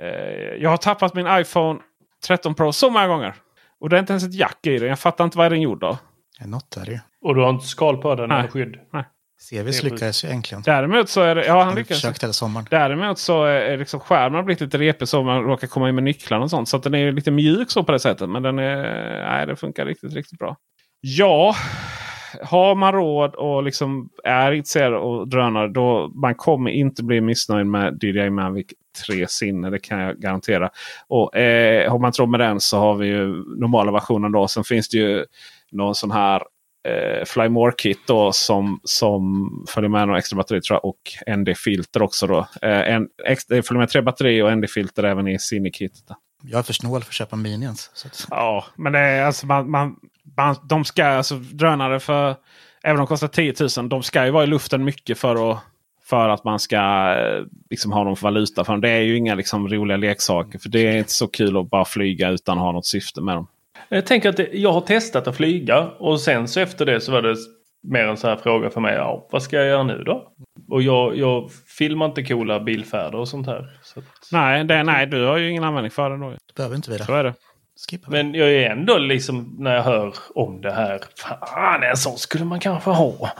[0.00, 1.80] Eh, jag har tappat min iPhone
[2.26, 3.34] 13 Pro så många gånger.
[3.80, 4.88] Och det är inte ens ett jack i den.
[4.88, 5.96] Jag fattar inte vad den gjord av.
[6.40, 7.00] Något är det ju.
[7.20, 8.38] Och du har inte skal på den Nej.
[8.38, 8.76] eller skydd?
[8.92, 9.04] Nej.
[9.50, 10.62] CVs lyckades ju äntligen.
[10.62, 11.46] Däremot så är det...
[11.46, 12.02] Ja, han lyckades.
[12.02, 12.66] försökt hela sommaren.
[12.70, 16.44] Däremot så är liksom skärmen blivit lite repig så man råkar komma in med nycklarna
[16.44, 16.68] och sånt.
[16.68, 18.28] Så den är lite mjuk så på det sättet.
[18.28, 18.82] Men den är...
[19.30, 20.56] Nej, det funkar riktigt, riktigt bra.
[21.00, 21.54] Ja,
[22.42, 25.68] har man råd och liksom är intresserad av drönare.
[25.68, 28.66] Då man kommer inte bli missnöjd med DJI Mavic
[29.06, 29.70] 3 Sinne.
[29.70, 30.70] Det kan jag garantera.
[31.08, 33.26] Och eh, Har man inte råd med den så har vi ju
[33.60, 34.48] normala versionen då.
[34.48, 35.24] Sen finns det ju
[35.72, 36.42] någon sån här
[36.86, 41.36] eh, Fly More Kit då, som, som följer med några extra batteri tror jag, och
[41.38, 42.26] ND-filter också.
[42.26, 42.38] Då.
[42.62, 45.92] Eh, en, extra, det följer med tre batteri och ND-filter även i Cine-kit.
[46.42, 47.90] Jag är för snål för att köpa minions.
[47.94, 48.26] Så att...
[48.30, 49.96] Ja, men det är alltså man, man,
[50.36, 52.36] man, de ska alltså drönare för
[52.82, 53.88] även om de kostar 10 000.
[53.88, 55.58] De ska ju vara i luften mycket för att
[56.08, 56.76] för att man ska
[57.18, 58.80] eh, liksom, ha någon valuta för dem.
[58.80, 60.58] Det är ju inga liksom, roliga leksaker.
[60.58, 63.36] För det är inte så kul att bara flyga utan att ha något syfte med
[63.36, 63.46] dem.
[63.88, 67.12] Jag tänker att det, jag har testat att flyga och sen så efter det så
[67.12, 67.36] var det
[67.88, 68.94] mer en så här fråga för mig.
[68.94, 70.32] Ja, vad ska jag göra nu då?
[70.70, 73.70] Och jag, jag filmar inte coola bilfärder och sånt här.
[73.82, 74.04] Så att...
[74.32, 76.30] nej, det, nej, du har ju ingen användning för det då.
[76.30, 77.04] Det behöver inte vi det.
[77.04, 77.34] Så är det.
[77.90, 81.00] Skippa Men jag är ändå liksom när jag hör om det här.
[81.40, 83.30] Fan, en sån skulle man kanske ha.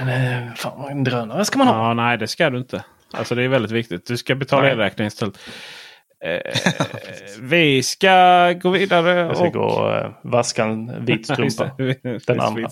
[0.00, 1.88] Men, fan, en drönare ska man ha.
[1.88, 2.84] Ja, nej, det ska du inte.
[3.12, 4.06] Alltså det är väldigt viktigt.
[4.06, 5.38] Du ska betala elräkningen istället.
[6.24, 6.40] Eh,
[7.40, 9.18] vi ska gå vidare.
[9.18, 9.52] Jag ska och...
[9.52, 11.70] gå och eh, vaska en vit strumpa.
[12.26, 12.68] Den andra.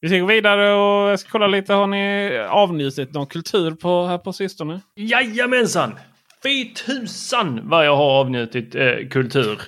[0.00, 1.74] Vi ska gå vidare och jag ska kolla lite.
[1.74, 4.80] Har ni avnjutit någon kultur på, här på sistone?
[4.96, 5.94] Jajamensan!
[6.42, 9.60] Fy tusan vad jag har avnjutit eh, kultur.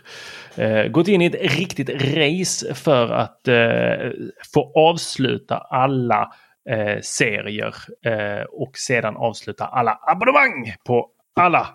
[0.57, 4.11] Eh, gått in i ett riktigt race för att eh,
[4.55, 6.33] få avsluta alla
[6.71, 7.75] eh, serier
[8.07, 11.09] eh, och sedan avsluta alla abonnemang på
[11.41, 11.69] alla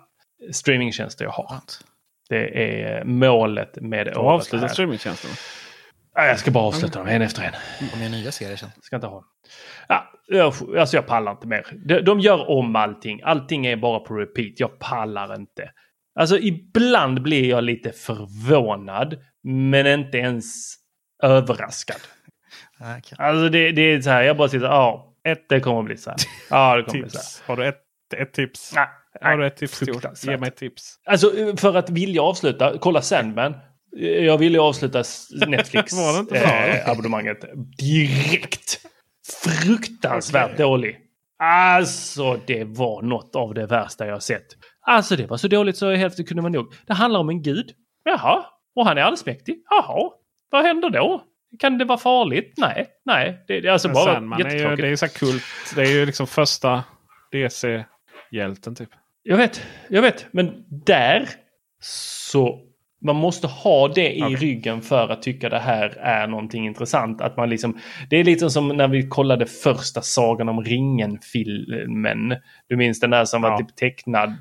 [0.52, 1.60] streamingtjänster jag har.
[2.28, 4.16] Det är målet med året.
[4.16, 5.34] Avsluta streamingtjänsterna?
[6.14, 7.52] Jag ska bara avsluta dem en efter en.
[7.94, 8.68] Om jag nya serier sen.
[8.82, 9.24] Ska inte ha.
[9.88, 11.66] Ja, jag, alltså jag pallar inte mer.
[11.86, 13.20] De, de gör om allting.
[13.24, 14.60] Allting är bara på repeat.
[14.60, 15.70] Jag pallar inte.
[16.20, 19.18] Alltså ibland blir jag lite förvånad.
[19.42, 20.74] Men inte ens
[21.22, 22.00] överraskad.
[22.80, 23.26] Okay.
[23.26, 24.22] Alltså det, det, är så här.
[24.22, 24.66] Jag bara sitter.
[24.66, 26.18] Ja, ett, det kommer att bli så här.
[26.50, 27.12] Ja, det kommer tips.
[27.12, 27.48] bli så här.
[27.48, 27.82] Har du ett,
[28.16, 28.72] ett tips?
[28.74, 28.88] Nej.
[29.20, 30.24] Har du ett tips?
[30.24, 30.94] Ge mig ett tips.
[31.06, 32.78] Alltså för att vilja avsluta.
[32.78, 33.54] Kolla Sandman.
[34.00, 35.02] Jag ville avsluta
[35.46, 35.92] Netflix
[36.32, 36.94] eh,
[37.78, 38.80] direkt.
[39.42, 40.56] Fruktansvärt okay.
[40.56, 40.98] dålig.
[41.38, 44.46] Alltså det var något av det värsta jag sett.
[44.80, 46.72] Alltså det var så dåligt så hälften kunde man nog.
[46.86, 47.70] Det handlar om en gud.
[48.04, 48.46] Jaha,
[48.76, 49.62] och han är allsmäktig.
[49.70, 50.10] Jaha,
[50.50, 51.24] vad händer då?
[51.58, 52.54] Kan det vara farligt?
[52.56, 53.44] Nej, nej.
[53.46, 55.44] Det, det är alltså Men bara Sandman är ju, Det är ju så kult.
[55.74, 56.84] Det är ju liksom första
[57.32, 58.90] DC-hjälten typ.
[59.28, 60.26] Jag vet, jag vet.
[60.30, 61.28] Men där
[61.80, 62.60] så
[63.04, 64.36] man måste ha det i okay.
[64.36, 67.20] ryggen för att tycka det här är någonting intressant.
[67.20, 67.78] Att man liksom,
[68.10, 72.36] det är lite som när vi kollade första Sagan om ringen-filmen.
[72.68, 73.50] Du minns den där som ja.
[73.50, 74.36] var typ tecknad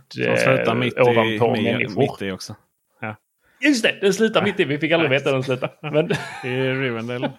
[0.67, 2.01] eh, mitt ovanpå i, människor.
[2.01, 2.55] Mitt i också.
[3.01, 3.15] Ja.
[3.61, 4.63] Just det, den slutar mitt i.
[4.63, 5.69] Vi fick aldrig veta hur den slutar.
[5.81, 6.07] Men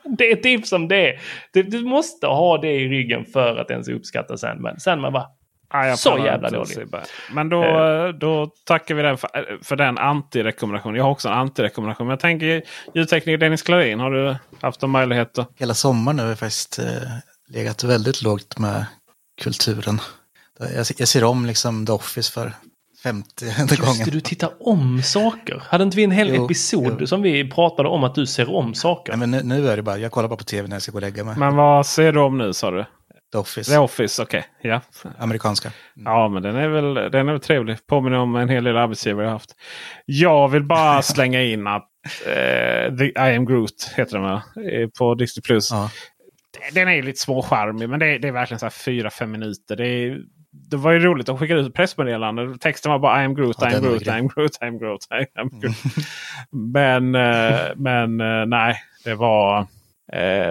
[0.19, 1.19] det är typ som det
[1.53, 4.81] Du, du måste ha det i ryggen för att ens uppskatta Sandman.
[4.81, 5.38] Sandman var
[5.71, 6.89] Ah, så jävla dålig.
[7.33, 8.09] Men då, uh.
[8.09, 10.97] då tackar vi den för, för den antirekommendationen.
[10.97, 12.07] Jag har också en antirekommendation.
[12.07, 12.63] Men jag tänker
[12.95, 14.01] ljudtekniker Dennis Klarin.
[14.01, 15.39] Har du haft en möjlighet?
[15.39, 15.51] Att...
[15.57, 16.85] Hela sommaren har jag faktiskt eh,
[17.49, 18.87] legat väldigt lågt med
[19.41, 20.01] kulturen.
[20.59, 22.53] Jag, jag ser om liksom The Office för
[23.03, 24.05] 50 Just gången.
[24.05, 25.63] det, du tittar om saker.
[25.67, 27.07] Hade inte vi en hel Jo, episod jo.
[27.07, 29.17] som vi pratade om att du ser om saker?
[29.17, 30.93] Nej, men nu, nu är det bara, jag kollar bara på tv när jag ska
[30.93, 31.37] gå och lägga mig.
[31.39, 32.85] Men vad ser du om nu sa du?
[33.33, 33.71] The Office.
[33.73, 34.45] The Office, okej.
[34.63, 34.81] Ja.
[35.19, 35.71] Amerikanska.
[35.95, 37.87] ja, men den är, väl, den är väl trevlig.
[37.87, 39.55] Påminner om en hel del arbetsgivare jag haft.
[40.05, 41.89] Jag vill bara slänga in att
[42.27, 44.43] eh, The, I am Groot heter den va?
[44.73, 45.43] Eh, På Disney+.
[45.43, 45.71] Plus.
[45.71, 45.91] Ja.
[46.73, 49.77] Den är lite småcharmig men det är, det är verkligen så här fyra, fem minuter.
[49.77, 50.21] Det, är,
[50.71, 52.59] det var ju roligt att skicka ut pressmeddelande.
[52.59, 54.79] Texten var bara I am Groot, Ja, I am Groot, I am Groot, I am
[54.79, 55.01] Groot.
[55.11, 55.77] I am Groot.
[56.53, 59.67] men eh, men eh, nej, det var,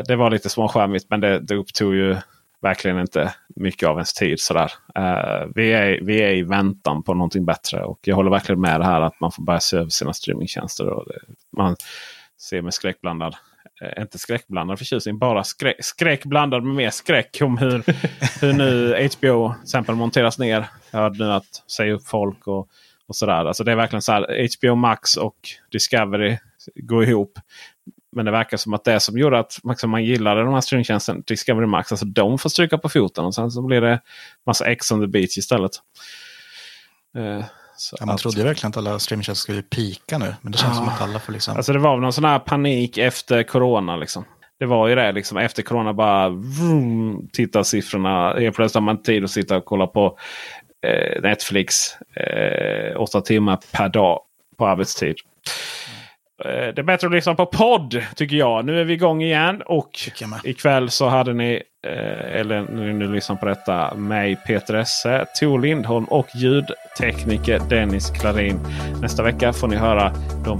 [0.07, 2.15] det var lite småskärmigt men det, det upptog ju
[2.61, 4.39] verkligen inte mycket av ens tid.
[4.39, 4.71] Sådär.
[4.99, 8.79] Uh, vi, är, vi är i väntan på någonting bättre och jag håller verkligen med
[8.79, 10.89] det här att man får börja se över sina streamingtjänster.
[10.89, 11.19] Och det,
[11.57, 11.75] man
[12.41, 13.35] ser med skräckblandad
[13.81, 17.83] uh, inte skräckblandad förtjusning, bara skräck, skräck blandad med mer skräck om hur,
[18.41, 20.65] hur nu HBO till exempel monteras ner.
[20.91, 22.69] Jag hörde nu att säga upp folk och,
[23.07, 23.45] och sådär.
[23.45, 25.37] Alltså det är verkligen så här HBO Max och
[25.71, 26.37] Discovery
[26.75, 27.39] går ihop.
[28.17, 31.23] Men det verkar som att det som gjorde att liksom, man gillade de här streamingtjänsten
[31.27, 33.25] Discovery Max, alltså de får stryka på foten.
[33.25, 33.99] Och sen så blir det
[34.45, 35.71] massa X on the beach istället.
[37.77, 40.35] Så Ja, man att- trodde ju verkligen att alla streamingtjänster skulle pika nu.
[40.41, 40.77] Men det känns Ja.
[40.77, 41.57] som att alla får liksom...
[41.57, 43.95] Alltså det var någon sån här panik efter corona.
[43.95, 44.25] Liksom.
[44.59, 45.37] Det var ju det liksom.
[45.37, 48.33] Efter corona bara vroom, tittarsiffrorna.
[48.39, 50.17] Helt plötsligt har man tid att sitta och kolla på
[50.87, 51.75] eh, Netflix
[52.15, 54.19] eh, åtta timmar per dag
[54.57, 55.15] på arbetstid.
[56.45, 58.65] Eh, Det är bättre att lyssna på podd tycker jag.
[58.65, 59.89] Nu är vi igång igen och
[60.43, 65.59] ikväll så hade ni, eh, eller ni nu lyssnar på detta, mig Peter Esse, Tor
[65.59, 68.59] Lindholm och ljudtekniker Dennis Klarin.
[69.01, 70.11] Nästa vecka får ni höra
[70.45, 70.59] de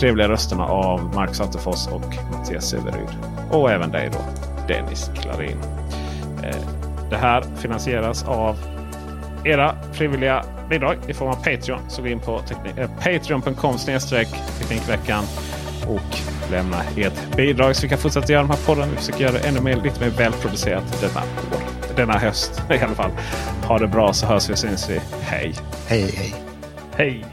[0.00, 3.08] trevliga rösterna av Marcus Attefors och Mattias Severyd.
[3.50, 4.18] Och även dig då,
[4.74, 5.56] Dennis Klarin.
[6.44, 6.56] Eh,
[7.10, 8.56] Det här finansieras av
[9.44, 11.80] era frivilliga bidrag i form av Patreon.
[11.88, 13.78] Så gå in på teknik- eh, patreon.com
[14.58, 15.24] Teknikveckan
[15.88, 16.18] och
[16.50, 18.90] lämna ert bidrag så vi kan fortsätta göra de här podden.
[18.90, 21.62] Vi försöker göra det ännu mer, lite mer välproducerat denna år.
[21.96, 23.10] Denna höst i alla fall.
[23.66, 25.00] Ha det bra så hörs vi och syns vi.
[25.22, 25.54] Hej!
[25.86, 26.34] Hej, hej.
[26.96, 27.26] Hej!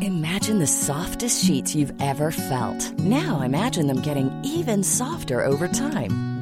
[0.00, 2.98] Imagine the softest sheets you've ever felt.
[2.98, 6.35] Now imagine them getting even softer over time.